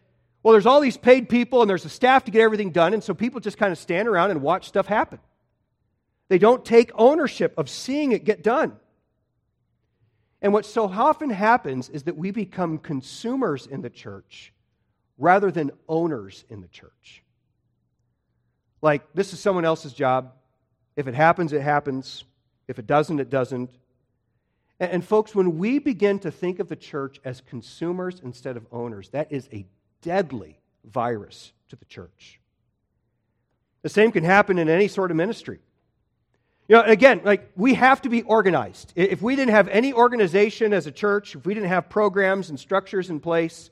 [0.42, 3.04] well, there's all these paid people and there's a staff to get everything done, and
[3.04, 5.18] so people just kind of stand around and watch stuff happen.
[6.28, 8.76] They don't take ownership of seeing it get done.
[10.40, 14.54] And what so often happens is that we become consumers in the church
[15.18, 17.22] rather than owners in the church.
[18.80, 20.32] Like, this is someone else's job.
[20.96, 22.24] If it happens, it happens.
[22.68, 23.70] If it doesn't, it doesn't.
[24.78, 28.66] And, and, folks, when we begin to think of the church as consumers instead of
[28.70, 29.66] owners, that is a
[30.02, 32.40] deadly virus to the church.
[33.82, 35.58] The same can happen in any sort of ministry.
[36.68, 38.92] You know, again, like we have to be organized.
[38.94, 42.60] If we didn't have any organization as a church, if we didn't have programs and
[42.60, 43.70] structures in place,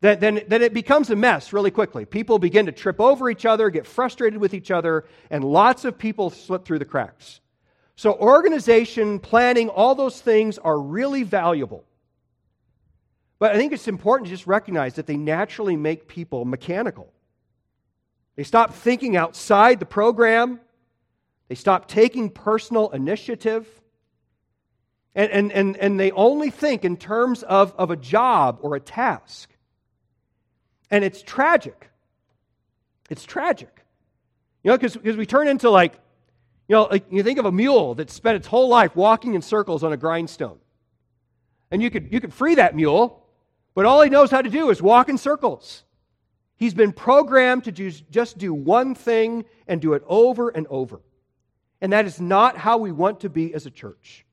[0.00, 2.06] then, then, then it becomes a mess really quickly.
[2.06, 5.98] People begin to trip over each other, get frustrated with each other, and lots of
[5.98, 7.40] people slip through the cracks.
[7.96, 11.84] So, organization, planning, all those things are really valuable.
[13.38, 17.12] But I think it's important to just recognize that they naturally make people mechanical.
[18.36, 20.60] They stop thinking outside the program,
[21.48, 23.68] they stop taking personal initiative.
[25.14, 28.80] And, and, and, and they only think in terms of, of a job or a
[28.80, 29.49] task.
[30.90, 31.88] And it's tragic.
[33.08, 33.84] It's tragic.
[34.62, 35.94] You know, because we turn into like,
[36.68, 39.42] you know, like you think of a mule that spent its whole life walking in
[39.42, 40.58] circles on a grindstone.
[41.70, 43.24] And you could, you could free that mule,
[43.74, 45.84] but all he knows how to do is walk in circles.
[46.56, 51.00] He's been programmed to just do one thing and do it over and over.
[51.80, 54.26] And that is not how we want to be as a church.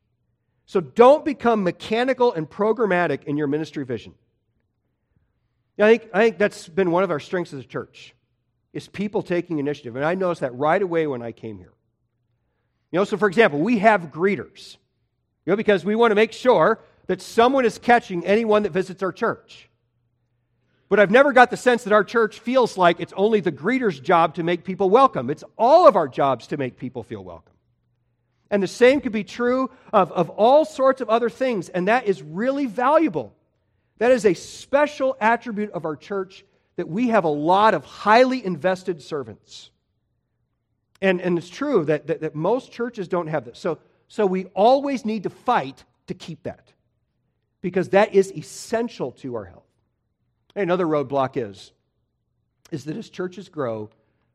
[0.66, 4.14] So don't become mechanical and programmatic in your ministry vision.
[5.86, 8.16] I think, I think that's been one of our strengths as a church,
[8.74, 9.96] is people taking initiative.
[9.96, 11.74] And I noticed that right away when I came here.
[12.92, 14.78] You know, so for example, we have greeters,
[15.46, 19.04] you know, because we want to make sure that someone is catching anyone that visits
[19.04, 19.70] our church.
[20.90, 24.00] But I've never got the sense that our church feels like it's only the greeter's
[24.00, 25.30] job to make people welcome.
[25.30, 27.54] It's all of our jobs to make people feel welcome.
[28.50, 32.06] And the same could be true of, of all sorts of other things, and that
[32.06, 33.34] is really valuable.
[33.98, 38.46] That is a special attribute of our church that we have a lot of highly
[38.46, 39.72] invested servants.
[41.02, 43.60] And, and it's true that, that, that most churches don't have this.
[43.60, 46.72] So, so we always need to fight to keep that
[47.62, 49.64] because that is essential to our health.
[50.56, 51.72] Another roadblock is,
[52.72, 53.90] is that as churches grow,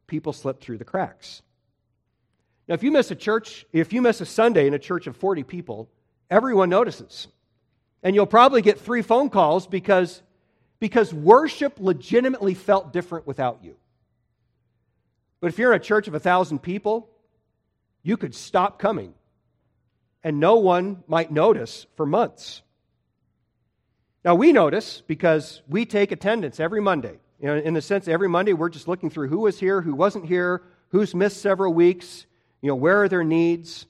[0.06, 1.42] people slip through the cracks.
[2.68, 5.16] Now, if you miss a church, if you miss a Sunday in a church of
[5.16, 5.88] 40 people,
[6.30, 7.28] everyone notices.
[8.02, 10.22] And you'll probably get three phone calls because,
[10.80, 13.76] because worship legitimately felt different without you.
[15.40, 17.08] But if you're in a church of a thousand people,
[18.02, 19.14] you could stop coming
[20.24, 22.62] and no one might notice for months.
[24.24, 27.18] Now, we notice because we take attendance every Monday.
[27.40, 29.94] You know, in the sense, every Monday we're just looking through who was here, who
[29.94, 32.26] wasn't here, who's missed several weeks,
[32.60, 33.86] you know, where are their needs.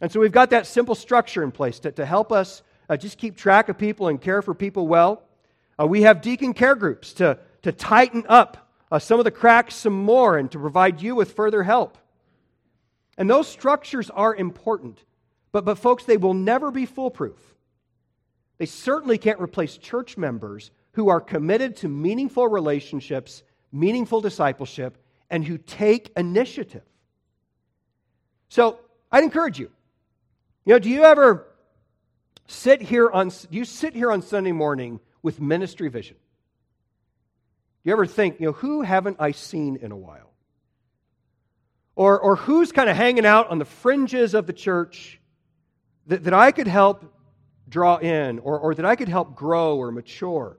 [0.00, 3.18] And so we've got that simple structure in place to, to help us uh, just
[3.18, 5.22] keep track of people and care for people well.
[5.78, 9.74] Uh, we have deacon care groups to, to tighten up uh, some of the cracks
[9.74, 11.98] some more and to provide you with further help.
[13.18, 15.02] And those structures are important.
[15.52, 17.38] But, but folks, they will never be foolproof.
[18.58, 23.42] They certainly can't replace church members who are committed to meaningful relationships,
[23.72, 24.96] meaningful discipleship,
[25.28, 26.84] and who take initiative.
[28.48, 28.78] So
[29.10, 29.70] I'd encourage you.
[30.64, 31.46] You know, do you ever
[32.66, 36.16] sit here on you sit here on Sunday morning with ministry vision?
[36.16, 40.32] Do you ever think, you know, who haven't I seen in a while?
[41.94, 45.20] Or, or who's kind of hanging out on the fringes of the church
[46.08, 47.04] that, that I could help
[47.68, 50.58] draw in or, or that I could help grow or mature.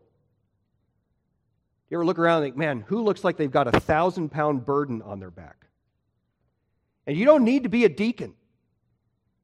[1.89, 4.65] You ever look around and think, man, who looks like they've got a thousand pound
[4.65, 5.65] burden on their back?
[7.05, 8.33] And you don't need to be a deacon.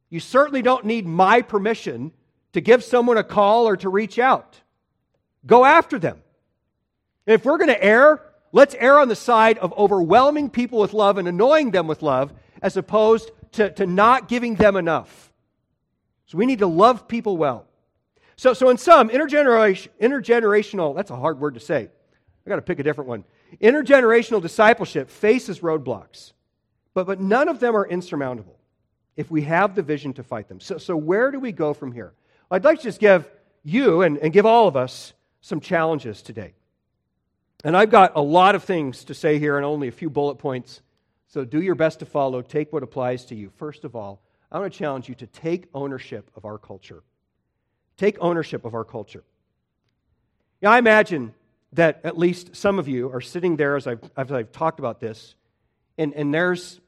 [0.10, 2.14] You certainly don't need my permission
[2.54, 4.60] to give someone a call or to reach out.
[5.46, 6.22] Go after them.
[7.26, 8.22] If we're going to err
[8.54, 12.32] let's err on the side of overwhelming people with love and annoying them with love
[12.62, 15.34] as opposed to, to not giving them enough.
[16.28, 17.66] So we need to love people well.
[18.38, 21.90] So, so in some, intergeneration, intergenerational, that's a hard word to say.
[22.46, 23.26] I got to pick a different one.
[23.62, 26.32] Intergenerational discipleship faces roadblocks,
[26.94, 28.58] but, but none of them are insurmountable
[29.16, 30.60] if we have the vision to fight them.
[30.60, 32.14] So, so where do we go from here?
[32.54, 33.28] I'd like to just give
[33.64, 36.54] you and, and give all of us some challenges today.
[37.64, 40.36] And I've got a lot of things to say here and only a few bullet
[40.36, 40.82] points.
[41.30, 42.44] So do your best to follow.
[42.44, 43.50] Take what applies to you.
[43.56, 47.02] First of all, I want to challenge you to take ownership of our culture.
[47.98, 49.24] Take ownership of our culture.
[50.62, 51.34] Now, I imagine
[51.72, 55.00] that at least some of you are sitting there as I've, as I've talked about
[55.00, 55.34] this,
[55.98, 56.80] and, and there's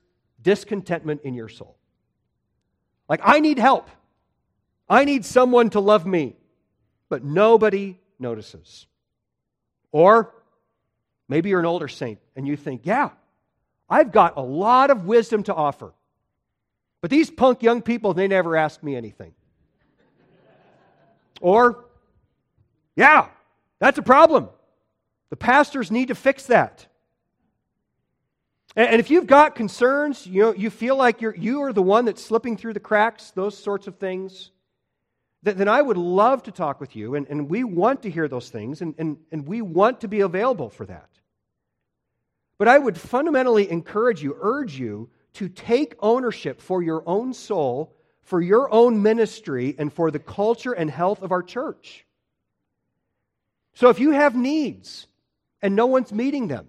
[0.43, 1.75] discontentment in your soul.
[3.09, 3.89] Like, I need help.
[4.87, 6.35] I need someone to love me,
[7.09, 8.85] but nobody notices.
[9.91, 10.33] Or
[11.27, 13.09] maybe you're an older saint and you think, yeah,
[13.89, 15.93] I've got a lot of wisdom to offer.
[17.01, 19.33] But these punk young people, they never ask me anything.
[21.41, 21.85] or,
[22.95, 23.27] yeah,
[23.79, 24.49] that's a problem.
[25.29, 26.87] The pastors need to fix that.
[28.75, 32.03] And if you've got concerns, you know, you feel like you're you are the one
[32.05, 34.51] that's slipping through the cracks, those sorts of things,
[35.45, 38.49] then I would love to talk with you, and, and we want to hear those
[38.49, 41.09] things, and, and, and we want to be available for that.
[42.57, 47.95] But I would fundamentally encourage you, urge you to take ownership for your own soul,
[48.23, 52.05] for your own ministry, and for the culture and health of our church.
[53.75, 55.05] So if you have needs
[55.61, 56.67] and no one's meeting them,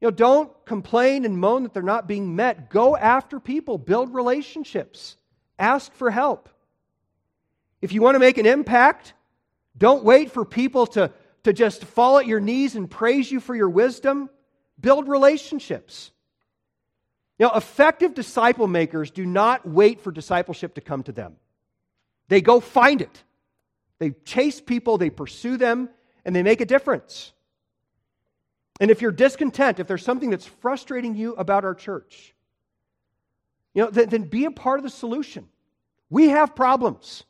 [0.00, 2.68] you know, don't complain and moan that they're not being met.
[2.68, 5.16] Go after people, build relationships,
[5.58, 6.48] ask for help.
[7.84, 9.12] If you want to make an impact,
[9.76, 11.12] don't wait for people to,
[11.42, 14.30] to just fall at your knees and praise you for your wisdom.
[14.80, 16.10] Build relationships.
[17.38, 21.36] Now, effective disciple makers do not wait for discipleship to come to them.
[22.28, 23.22] They go find it.
[23.98, 25.90] They chase people, they pursue them,
[26.24, 27.34] and they make a difference.
[28.80, 32.34] And if you're discontent, if there's something that's frustrating you about our church,
[33.74, 35.50] you know, then, then be a part of the solution.
[36.08, 37.24] We have problems.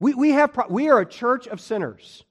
[0.00, 2.24] We, we, have we are a church of sinners.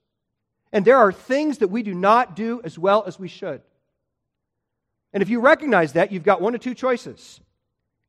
[0.74, 3.61] And there are things that we do not do as well as we should.
[5.13, 7.39] And if you recognize that, you've got one of two choices.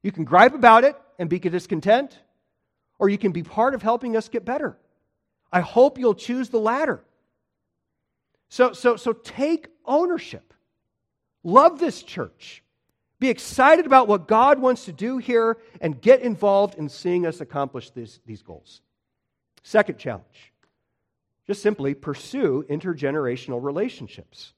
[0.03, 2.19] You can gripe about it and be discontent,
[2.99, 4.77] or you can be part of helping us get better.
[5.53, 7.03] I hope you'll choose the latter.
[8.49, 10.53] So, so, so take ownership.
[11.43, 12.63] Love this church.
[13.19, 17.41] Be excited about what God wants to do here and get involved in seeing us
[17.41, 18.83] accomplish this, these goals.
[19.63, 20.51] Second challenge
[21.51, 24.53] just simply pursue intergenerational relationships.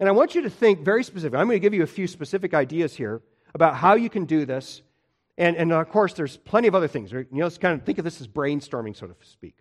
[0.00, 1.38] And I want you to think very specific.
[1.38, 3.20] I'm going to give you a few specific ideas here
[3.54, 4.80] about how you can do this.
[5.36, 7.12] And, and of course, there's plenty of other things.
[7.12, 9.56] You know, let's kind of think of this as brainstorming, so to speak.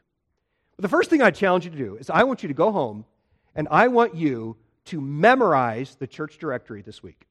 [0.77, 2.71] But the first thing I challenge you to do is I want you to go
[2.71, 3.03] home
[3.53, 7.27] and I want you to memorize the church directory this week.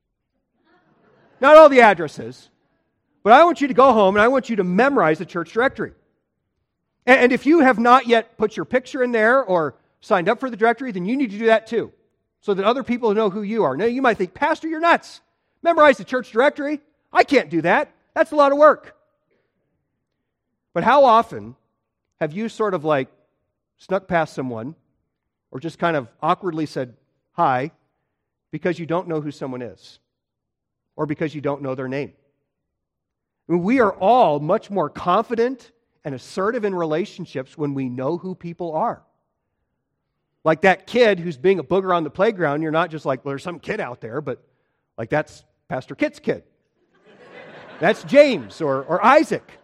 [1.40, 2.50] Not all the addresses,
[3.22, 5.52] but I want you to go home and I want you to memorize the church
[5.54, 5.92] directory.
[7.06, 10.50] And if you have not yet put your picture in there or signed up for
[10.50, 11.92] the directory, then you need to do that too,
[12.40, 13.76] so that other people know who you are.
[13.76, 15.20] Now, you might think, Pastor, you're nuts.
[15.62, 16.80] Memorize the church directory.
[17.12, 17.92] I can't do that.
[18.14, 18.96] That's a lot of work.
[20.72, 21.56] But how often
[22.20, 23.08] have you sort of like
[23.78, 24.74] snuck past someone
[25.50, 26.96] or just kind of awkwardly said
[27.32, 27.72] hi
[28.50, 29.98] because you don't know who someone is
[30.96, 32.12] or because you don't know their name?
[33.48, 35.72] I mean, we are all much more confident
[36.04, 39.02] and assertive in relationships when we know who people are.
[40.44, 43.32] Like that kid who's being a booger on the playground, you're not just like, well,
[43.32, 44.42] there's some kid out there, but
[44.96, 46.44] like that's Pastor Kit's kid.
[47.78, 49.58] that's James or, or Isaac.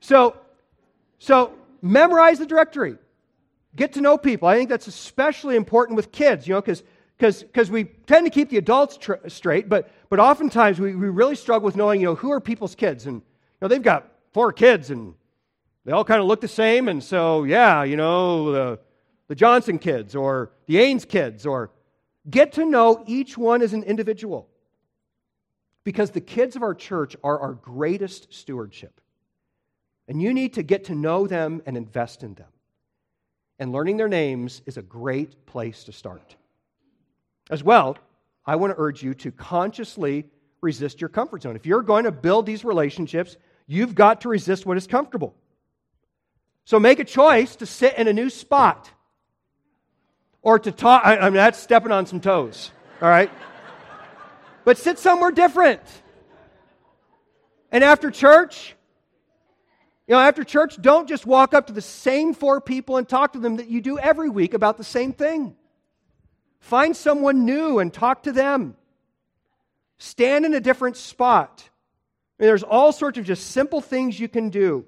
[0.00, 0.36] So,
[1.18, 2.96] so memorize the directory.
[3.76, 4.48] Get to know people.
[4.48, 6.82] I think that's especially important with kids, you know, because
[7.20, 11.34] because we tend to keep the adults tr- straight, but, but oftentimes we, we really
[11.34, 13.06] struggle with knowing, you know, who are people's kids.
[13.06, 13.22] And, you
[13.60, 15.14] know, they've got four kids and
[15.84, 18.78] they all kind of look the same, and so, yeah, you know, the,
[19.28, 21.70] the Johnson kids or the Ains kids, or
[22.28, 24.48] get to know each one as an individual.
[25.82, 29.00] Because the kids of our church are our greatest stewardship.
[30.06, 32.48] And you need to get to know them and invest in them.
[33.58, 36.36] And learning their names is a great place to start.
[37.50, 37.96] As well,
[38.44, 40.26] I want to urge you to consciously
[40.60, 41.56] resist your comfort zone.
[41.56, 45.34] If you're going to build these relationships, you've got to resist what is comfortable.
[46.70, 48.88] So make a choice to sit in a new spot.
[50.40, 51.02] or to talk.
[51.04, 52.70] I, mean, that's stepping on some toes,
[53.02, 53.28] all right?
[54.64, 55.80] but sit somewhere different.
[57.72, 58.76] And after church,
[60.06, 63.32] you know, after church, don't just walk up to the same four people and talk
[63.32, 65.56] to them that you do every week about the same thing.
[66.60, 68.76] Find someone new and talk to them.
[69.98, 71.68] Stand in a different spot.
[72.38, 74.86] I mean, there's all sorts of just simple things you can do.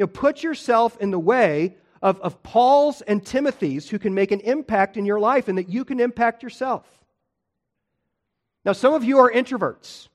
[0.00, 4.32] You know, put yourself in the way of, of Paul's and Timothy's who can make
[4.32, 6.86] an impact in your life and that you can impact yourself.
[8.64, 10.08] Now, some of you are introverts,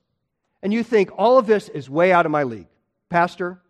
[0.64, 2.66] and you think all of this is way out of my league.
[3.10, 3.62] Pastor,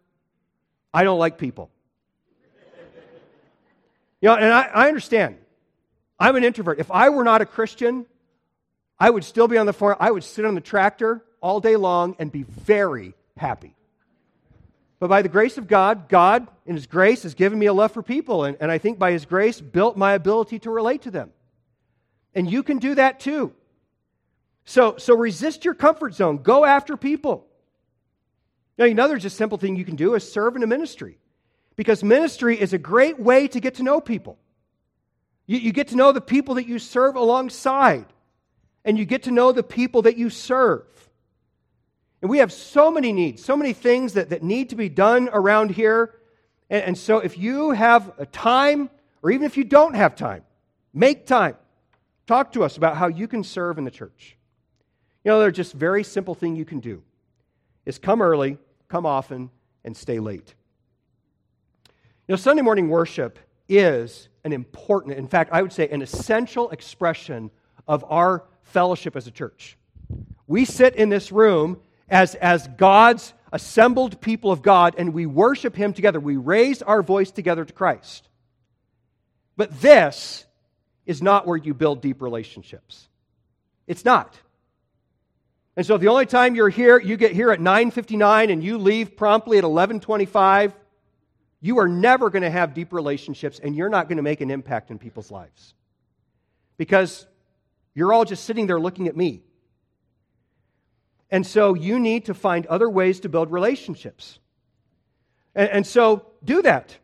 [0.93, 1.70] I don't like people.
[4.22, 5.36] you know, and I, I understand.
[6.18, 6.80] I'm an introvert.
[6.80, 8.05] If I were not a Christian,
[8.97, 9.97] I would still be on the farm.
[9.99, 13.76] I would sit on the tractor all day long and be very happy.
[14.99, 17.91] But by the grace of God, God, in His grace, has given me a love
[17.91, 18.45] for people.
[18.45, 21.31] And, and I think by His grace, built my ability to relate to them.
[22.33, 23.53] And you can do that too.
[24.65, 26.37] So, so resist your comfort zone.
[26.37, 27.45] Go after people.
[28.77, 31.17] Now, another just simple thing you can do is serve in a ministry.
[31.75, 34.37] Because ministry is a great way to get to know people.
[35.45, 38.05] You, you get to know the people that you serve alongside,
[38.83, 40.83] and you get to know the people that you serve.
[42.26, 45.30] And we have so many needs, so many things that, that need to be done
[45.32, 46.15] around here.
[46.71, 48.89] And, and so, if you have a time,
[49.21, 50.41] or even if you don't have time,
[50.91, 51.55] make time.
[52.26, 54.38] Talk to us about how you can serve in the church.
[55.23, 57.03] You know, there's just very simple thing you can do
[57.86, 58.57] is come early,
[58.88, 59.51] come often,
[59.84, 60.55] and stay late.
[62.28, 63.38] You know, Sunday morning worship
[63.69, 67.51] is an important, in fact, I would say an essential expression
[67.88, 69.78] of our fellowship as a church.
[70.47, 75.76] We sit in this room as, as God's assembled people of God and we worship
[75.76, 76.20] Him together.
[76.20, 78.28] We raise our voice together to Christ.
[79.56, 80.45] But this
[81.06, 83.08] is not where you build deep relationships.
[83.88, 84.38] It's not.
[85.78, 89.16] And so the only time you're here, you get here at 9:59 and you leave
[89.16, 90.74] promptly at 11:25,
[91.62, 94.51] you are never going to have deep relationships and you're not going to make an
[94.51, 95.74] impact in people's lives.
[96.78, 97.26] Because
[97.93, 99.44] you're all just sitting there looking at me.
[101.32, 104.39] And so you need to find other ways to build relationships.
[105.55, 106.97] And, and so do that.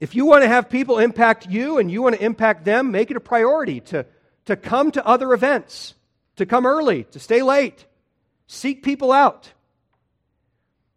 [0.00, 3.10] If you want to have people impact you and you want to impact them, make
[3.10, 4.06] it a priority to,
[4.46, 5.94] to come to other events,
[6.36, 7.86] to come early, to stay late.
[8.46, 9.52] Seek people out.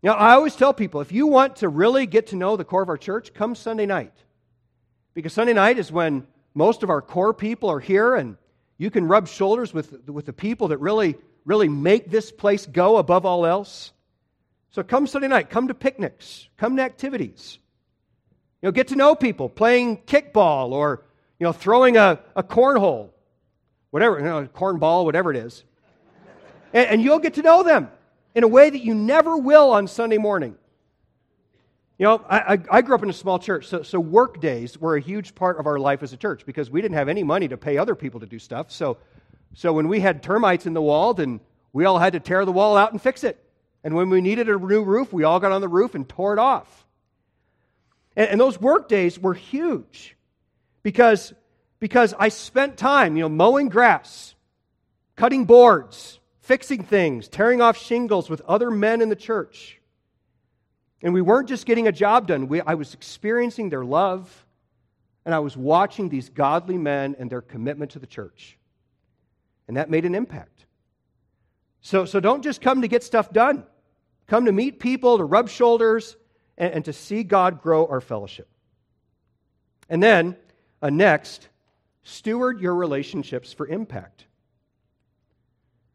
[0.03, 2.81] Now, I always tell people if you want to really get to know the core
[2.81, 4.13] of our church, come Sunday night.
[5.13, 8.38] Because Sunday night is when most of our core people are here and
[8.77, 11.15] you can rub shoulders with, with the people that really
[11.47, 13.93] really make this place go above all else.
[14.71, 17.57] So come Sunday night, come to picnics, come to activities.
[18.61, 21.03] You know, get to know people playing kickball or
[21.39, 23.09] you know, throwing a, a cornhole,
[23.91, 25.63] whatever, you know, cornball, whatever it is.
[26.73, 27.89] And, and you'll get to know them
[28.35, 30.55] in a way that you never will on Sunday morning.
[31.97, 34.97] You know, I, I, grew up in a small church, so, so work days were
[34.97, 37.47] a huge part of our life as a church because we didn't have any money
[37.47, 38.71] to pay other people to do stuff.
[38.71, 38.97] So
[39.53, 41.39] so when we had termites in the wall, then
[41.73, 43.43] we all had to tear the wall out and fix it.
[43.83, 46.33] And when we needed a new roof, we all got on the roof and tore
[46.33, 46.85] it off.
[48.15, 50.15] And, and those work days were huge
[50.83, 51.33] because,
[51.79, 54.35] because I spent time, you know, mowing grass,
[55.15, 59.79] cutting boards, fixing things, tearing off shingles with other men in the church.
[61.01, 64.45] And we weren't just getting a job done, we, I was experiencing their love,
[65.25, 68.57] and I was watching these godly men and their commitment to the church.
[69.68, 70.65] And that made an impact.
[71.82, 73.65] So, so don't just come to get stuff done.
[74.28, 76.15] Come to meet people, to rub shoulders,
[76.57, 78.47] and, and to see God grow our fellowship.
[79.89, 80.36] And then,
[80.82, 81.47] uh, next,
[82.03, 84.26] steward your relationships for impact.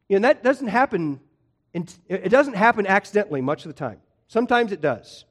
[0.09, 1.21] You know, that doesn't happen,
[1.75, 3.99] it doesn't happen accidentally much of the time.
[4.29, 5.25] Sometimes it does.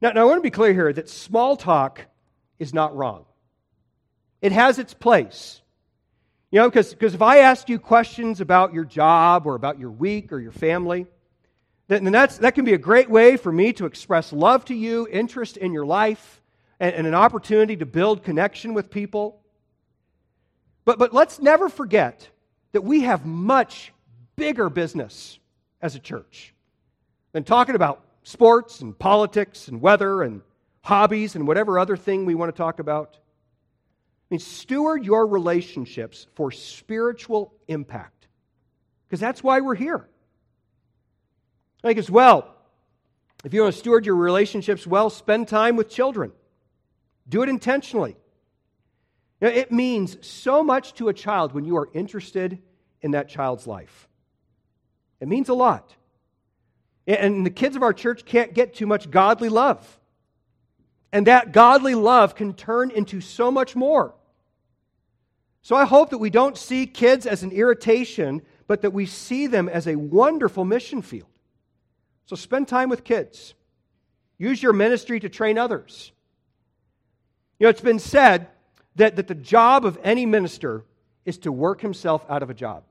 [0.00, 2.06] Now, now, I want to be clear here that small talk
[2.58, 3.24] is not wrong.
[4.40, 5.61] It has its place.
[6.52, 10.32] You know, because if I ask you questions about your job or about your week
[10.32, 11.06] or your family,
[11.88, 15.08] then, that's, that can be a great way for me to express love to you,
[15.10, 16.42] interest in your life,
[16.78, 19.40] and, and an opportunity to build connection with people.
[20.84, 22.28] But, but let's never forget
[22.72, 23.90] that we have much
[24.36, 25.38] bigger business
[25.80, 26.52] as a church
[27.32, 30.42] than talking about sports and politics and weather and
[30.82, 33.16] hobbies and whatever other thing we want to talk about
[34.32, 38.28] mean, steward your relationships for spiritual impact.
[39.06, 40.08] Because that's why we're here.
[41.84, 42.54] I think as well,
[43.44, 46.32] if you want to steward your relationships well, spend time with children.
[47.28, 48.16] Do it intentionally.
[49.42, 52.58] You know, it means so much to a child when you are interested
[53.02, 54.08] in that child's life.
[55.20, 55.94] It means a lot.
[57.06, 60.00] And the kids of our church can't get too much godly love.
[61.12, 64.14] And that godly love can turn into so much more.
[65.62, 69.46] So I hope that we don't see kids as an irritation, but that we see
[69.46, 71.28] them as a wonderful mission field.
[72.26, 73.54] So spend time with kids.
[74.38, 76.10] Use your ministry to train others.
[77.58, 78.48] You know, it's been said
[78.96, 80.84] that, that the job of any minister
[81.24, 82.82] is to work himself out of a job.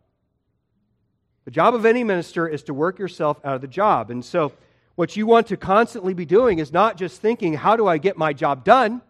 [1.43, 4.11] The job of any minister is to work yourself out of the job.
[4.11, 4.53] And so,
[4.95, 8.17] what you want to constantly be doing is not just thinking, how do I get
[8.17, 9.01] my job done?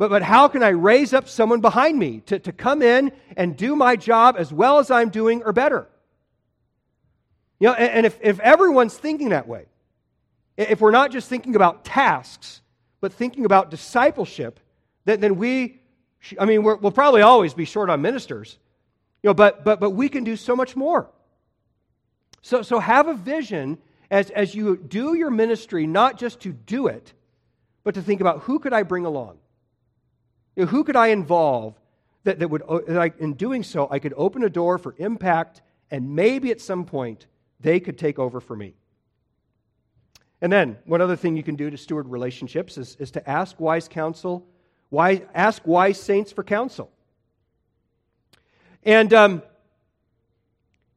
[0.00, 3.54] But, but how can I raise up someone behind me to, to come in and
[3.54, 5.86] do my job as well as I'm doing or better?
[7.58, 9.66] You know, and, and if, if everyone's thinking that way,
[10.56, 12.62] if we're not just thinking about tasks,
[13.02, 14.58] but thinking about discipleship,
[15.04, 15.82] then, then we,
[16.38, 18.56] I mean, we will probably always be short on ministers,
[19.22, 21.10] you know, but, but, but we can do so much more.
[22.40, 23.76] So, so have a vision
[24.10, 27.12] as, as you do your ministry, not just to do it,
[27.84, 29.39] but to think about who could I bring along?
[30.60, 31.74] Know, who could I involve
[32.24, 32.62] that, that would,
[33.18, 37.26] in doing so, I could open a door for impact and maybe at some point
[37.60, 38.74] they could take over for me.
[40.42, 43.58] And then, one other thing you can do to steward relationships is, is to ask
[43.58, 44.46] wise counsel,
[44.90, 46.90] wise, ask wise saints for counsel.
[48.82, 49.42] And, um,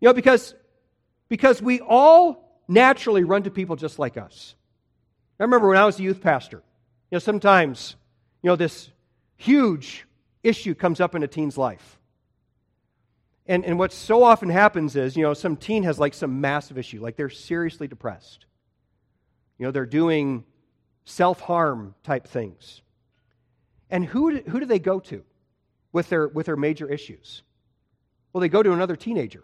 [0.01, 0.55] you know, because,
[1.29, 4.55] because we all naturally run to people just like us.
[5.39, 6.57] I remember when I was a youth pastor,
[7.11, 7.95] you know, sometimes,
[8.41, 8.89] you know, this
[9.37, 10.05] huge
[10.43, 11.99] issue comes up in a teen's life.
[13.45, 16.77] And, and what so often happens is, you know, some teen has like some massive
[16.77, 18.45] issue, like they're seriously depressed.
[19.57, 20.45] You know, they're doing
[21.05, 22.81] self harm type things.
[23.89, 25.23] And who, who do they go to
[25.91, 27.43] with their, with their major issues?
[28.31, 29.43] Well, they go to another teenager.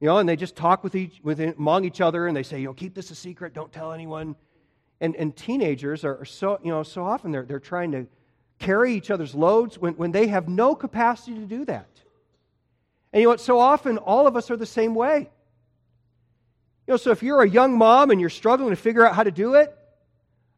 [0.00, 2.60] You know, and they just talk with each, with, among each other and they say,
[2.60, 4.36] you know, keep this a secret, don't tell anyone.
[5.00, 8.06] And, and teenagers are so, you know, so often they're, they're trying to
[8.58, 11.88] carry each other's loads when, when they have no capacity to do that.
[13.12, 13.40] And you know what?
[13.40, 15.30] So often, all of us are the same way.
[16.86, 19.22] You know, so if you're a young mom and you're struggling to figure out how
[19.22, 19.74] to do it,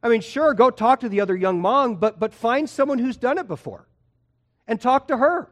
[0.03, 3.17] I mean, sure, go talk to the other young mom, but, but find someone who's
[3.17, 3.87] done it before
[4.67, 5.51] and talk to her.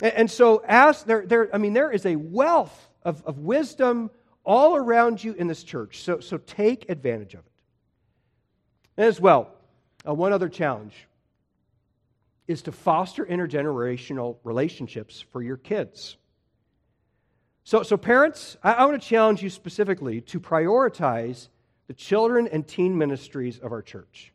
[0.00, 4.10] And, and so, ask, there, there, I mean, there is a wealth of, of wisdom
[4.44, 6.02] all around you in this church.
[6.02, 7.52] So, so take advantage of it.
[8.96, 9.50] And as well,
[10.06, 10.94] uh, one other challenge
[12.50, 16.16] is to foster intergenerational relationships for your kids.
[17.62, 21.48] So, so parents, I, I want to challenge you specifically to prioritize
[21.86, 24.32] the children and teen ministries of our church.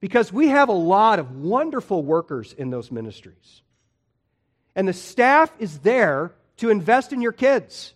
[0.00, 3.62] Because we have a lot of wonderful workers in those ministries.
[4.74, 7.94] And the staff is there to invest in your kids,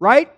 [0.00, 0.32] right?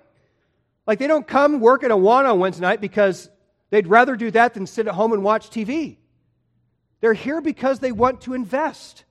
[0.87, 3.31] Like they don't come work at Awana on Wednesday night because
[3.71, 5.97] they'd rather do that than sit at home and watch TV.
[7.01, 9.05] They're here because they want to invest.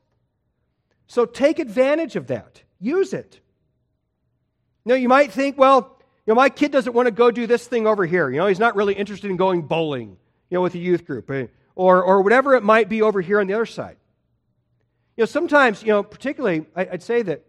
[1.08, 2.62] So take advantage of that.
[2.80, 3.40] Use it.
[4.86, 7.68] Now, you might think, well, you know, my kid doesn't want to go do this
[7.68, 8.30] thing over here.
[8.30, 10.18] You know, he's not really interested in going bowling,
[10.50, 13.40] you know, with a youth group eh, or, or whatever it might be over here
[13.40, 13.98] on the other side.
[15.18, 17.46] You know, sometimes, you know, particularly, I'd say that,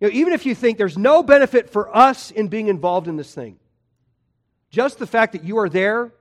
[0.00, 3.16] you know, even if you think there's no benefit for us in being involved in
[3.16, 3.58] this thing,
[4.70, 6.12] just the fact that you are there,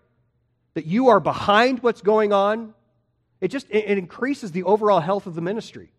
[0.74, 2.74] that you are behind what's going on,
[3.42, 5.92] it just it increases the overall health of the ministry.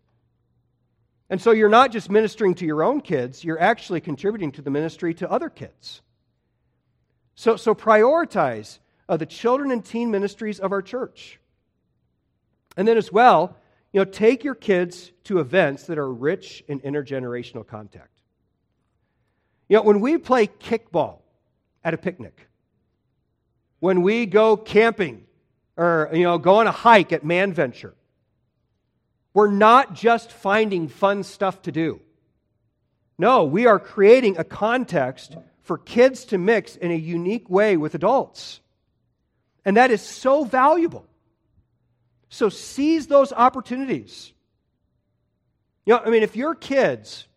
[1.29, 4.69] And so you're not just ministering to your own kids, you're actually contributing to the
[4.69, 6.01] ministry to other kids.
[7.35, 11.39] So, so prioritize uh, the children and teen ministries of our church.
[12.75, 13.57] And then as well,
[13.91, 18.21] you know, take your kids to events that are rich in intergenerational contact.
[19.69, 21.19] You know, when we play kickball
[21.83, 22.47] at a picnic,
[23.79, 25.26] when we go camping
[25.77, 27.93] or, you know, go on a hike at Manventure.
[29.33, 32.01] We're not just finding fun stuff to do.
[33.19, 37.93] No, we are creating a context for kids to mix in a unique way with
[37.93, 38.59] adults.
[39.63, 41.05] And that is so valuable.
[42.29, 44.31] So seize those opportunities.
[45.85, 47.27] You know, I mean, if your kids,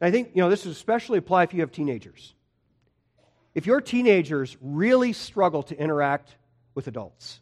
[0.00, 2.34] I think, you know, this is especially apply if you have teenagers.
[3.54, 6.36] If your teenagers really struggle to interact
[6.74, 7.40] with adults,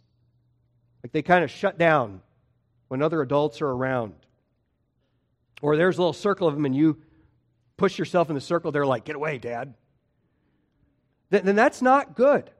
[1.07, 2.20] like they kind of shut down
[2.88, 4.14] when other adults are around.
[5.62, 7.00] Or there's a little circle of them and you
[7.76, 9.74] push yourself in the circle, they're like, get away, dad.
[11.30, 12.50] Then, that's not good.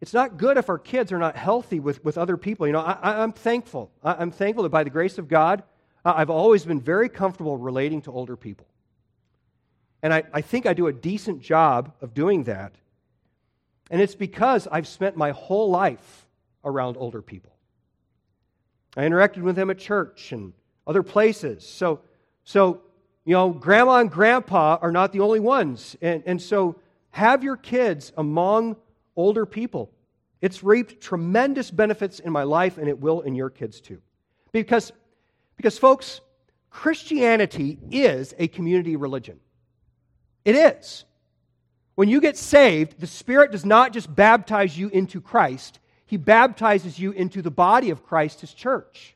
[0.00, 2.66] It's not good if our kids are not healthy with, with other people.
[2.66, 3.90] You know, I, am thankful.
[4.02, 5.62] I, am thankful that by the grace of God,
[6.06, 8.66] I've always been very comfortable relating to older people.
[10.02, 12.72] And I, I think I do a decent job of doing that.
[13.90, 16.25] And it's because I've spent my whole life
[16.66, 17.52] around older people.
[18.96, 20.52] I interacted with them at church and
[20.86, 21.66] other places.
[21.66, 22.00] So,
[22.44, 22.82] so
[23.24, 25.96] you know, grandma and grandpa are not the only ones.
[26.00, 26.76] And, and so
[27.10, 28.76] have your kids among
[29.16, 29.90] older people.
[30.40, 34.00] It's reaped tremendous benefits in my life, and it will in your kids too.
[34.52, 34.92] Because,
[35.56, 36.20] because folks,
[36.70, 39.40] Christianity is a community religion.
[40.44, 41.04] It is.
[41.96, 46.98] When you get saved, the Spirit does not just baptize you into Christ, He baptizes
[46.98, 49.14] you into the body of Christ, His church.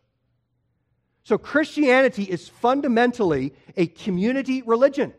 [1.23, 5.15] So Christianity is fundamentally a community religion.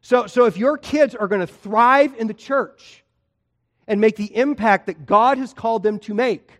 [0.00, 3.04] So, so if your kids are going to thrive in the church
[3.86, 6.50] and make the impact that God has called them to make,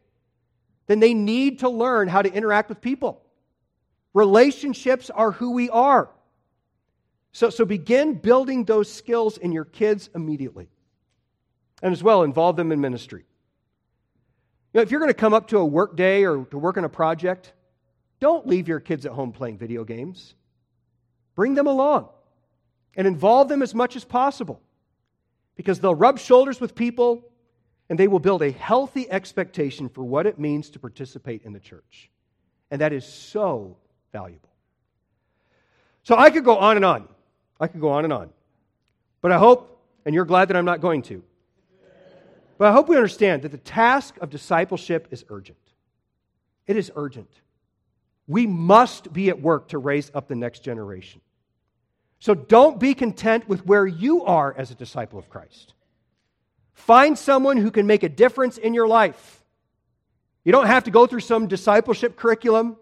[0.87, 3.23] then they need to learn how to interact with people.
[4.15, 6.11] Relationships are who we are.
[7.33, 10.69] So, so begin building those skills in your kids immediately.
[11.83, 13.25] And as well, involve them in ministry.
[14.77, 16.85] Know, if you're going to come up to a work day or to work on
[16.85, 17.55] a project,
[18.21, 20.35] don't leave your kids at home playing video games.
[21.35, 22.11] Bring them along
[22.95, 24.61] and involve them as much as possible
[25.55, 27.25] because they'll rub shoulders with people
[27.89, 31.61] and they will build a healthy expectation for what it means to participate in the
[31.61, 32.11] church.
[32.71, 33.79] And that is so
[34.13, 34.51] valuable.
[36.03, 37.09] So I could go on and on.
[37.59, 38.29] I could go on and on.
[39.23, 41.23] But I hope, and you're glad that I'm not going to,
[42.59, 45.59] but I hope we understand that the task of discipleship is urgent.
[46.67, 47.31] It is urgent.
[48.27, 51.21] We must be at work to raise up the next generation.
[52.19, 55.75] So don't be content with where you are as a disciple of Christ.
[56.73, 59.45] Find someone who can make a difference in your life.
[60.45, 62.77] You don't have to go through some discipleship curriculum.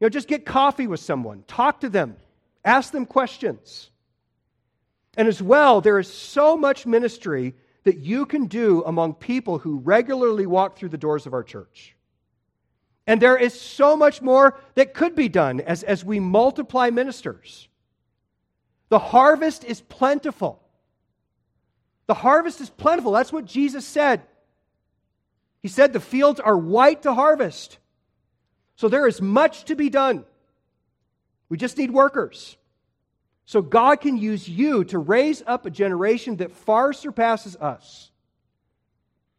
[0.00, 2.16] You know, just get coffee with someone, talk to them,
[2.64, 3.90] ask them questions.
[5.16, 7.54] And as well, there is so much ministry
[7.88, 11.96] that you can do among people who regularly walk through the doors of our church.
[13.06, 17.66] And there is so much more that could be done as, as we multiply ministers.
[18.90, 20.60] The harvest is plentiful.
[22.08, 23.12] The harvest is plentiful.
[23.12, 24.20] That's what Jesus said.
[25.62, 27.78] He said the fields are white to harvest.
[28.76, 30.26] So there is much to be done.
[31.48, 32.58] We just need workers.
[33.48, 38.10] So God can use you to raise up a generation that far surpasses us.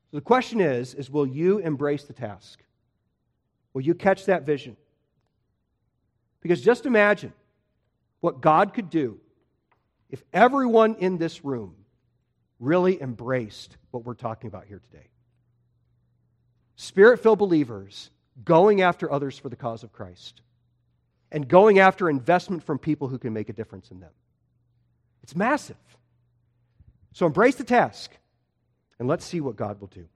[0.10, 2.64] So the question is, is will you embrace the task?
[3.72, 4.76] Will you catch that vision?
[6.42, 7.34] Because just imagine
[8.20, 9.20] what God could do
[10.10, 11.76] if everyone in this room
[12.60, 15.06] really embraced what we're talking about here today.
[16.78, 18.10] Spirit filled believers
[18.44, 20.42] going after others for the cause of Christ
[21.32, 24.12] and going after investment from people who can make a difference in them.
[25.24, 25.78] It's massive.
[27.14, 28.12] So embrace the task
[28.98, 30.08] and let's see what God will do.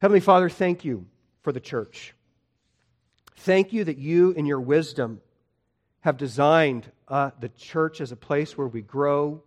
[0.00, 1.06] Heavenly Father, thank you
[1.42, 2.14] for the church.
[3.36, 5.20] Thank you that you, in your wisdom,
[6.00, 9.42] have designed uh, the church as a place where we grow,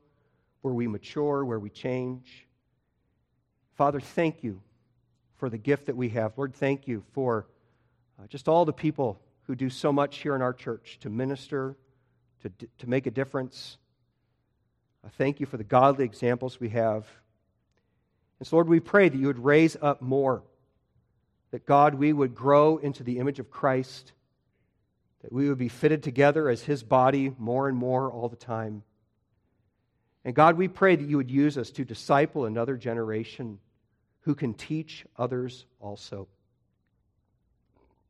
[0.61, 2.47] where we mature, where we change.
[3.75, 4.61] Father, thank you
[5.35, 6.37] for the gift that we have.
[6.37, 7.45] Lord, thank you for
[8.17, 11.75] uh, just all the people who do so much here in our church to minister,
[12.41, 13.77] to, to make a difference.
[15.05, 17.05] I thank you for the godly examples we have.
[18.39, 20.43] And so, Lord, we pray that you would raise up more
[21.51, 24.11] that God, we would grow into the image of Christ,
[25.21, 28.83] that we would be fitted together as His body more and more all the time.
[30.25, 33.59] And God, we pray that you would use us to disciple another generation
[34.21, 36.27] who can teach others also.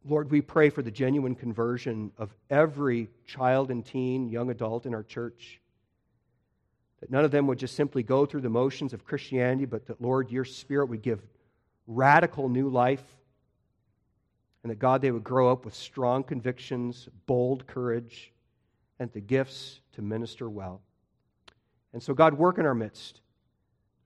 [0.07, 4.93] Lord, we pray for the genuine conversion of every child and teen, young adult in
[4.93, 5.59] our church.
[6.99, 10.01] That none of them would just simply go through the motions of Christianity, but that,
[10.01, 11.21] Lord, your Spirit would give
[11.87, 13.03] radical new life
[14.63, 18.31] and that God, they would grow up with strong convictions, bold courage,
[18.99, 20.81] and the gifts to minister well.
[21.93, 23.21] And so, God, work in our midst.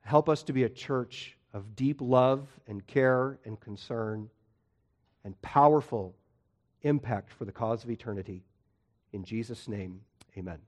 [0.01, 4.29] Help us to be a church of deep love and care and concern
[5.23, 6.15] and powerful
[6.81, 8.43] impact for the cause of eternity.
[9.11, 10.01] In Jesus' name,
[10.37, 10.59] amen.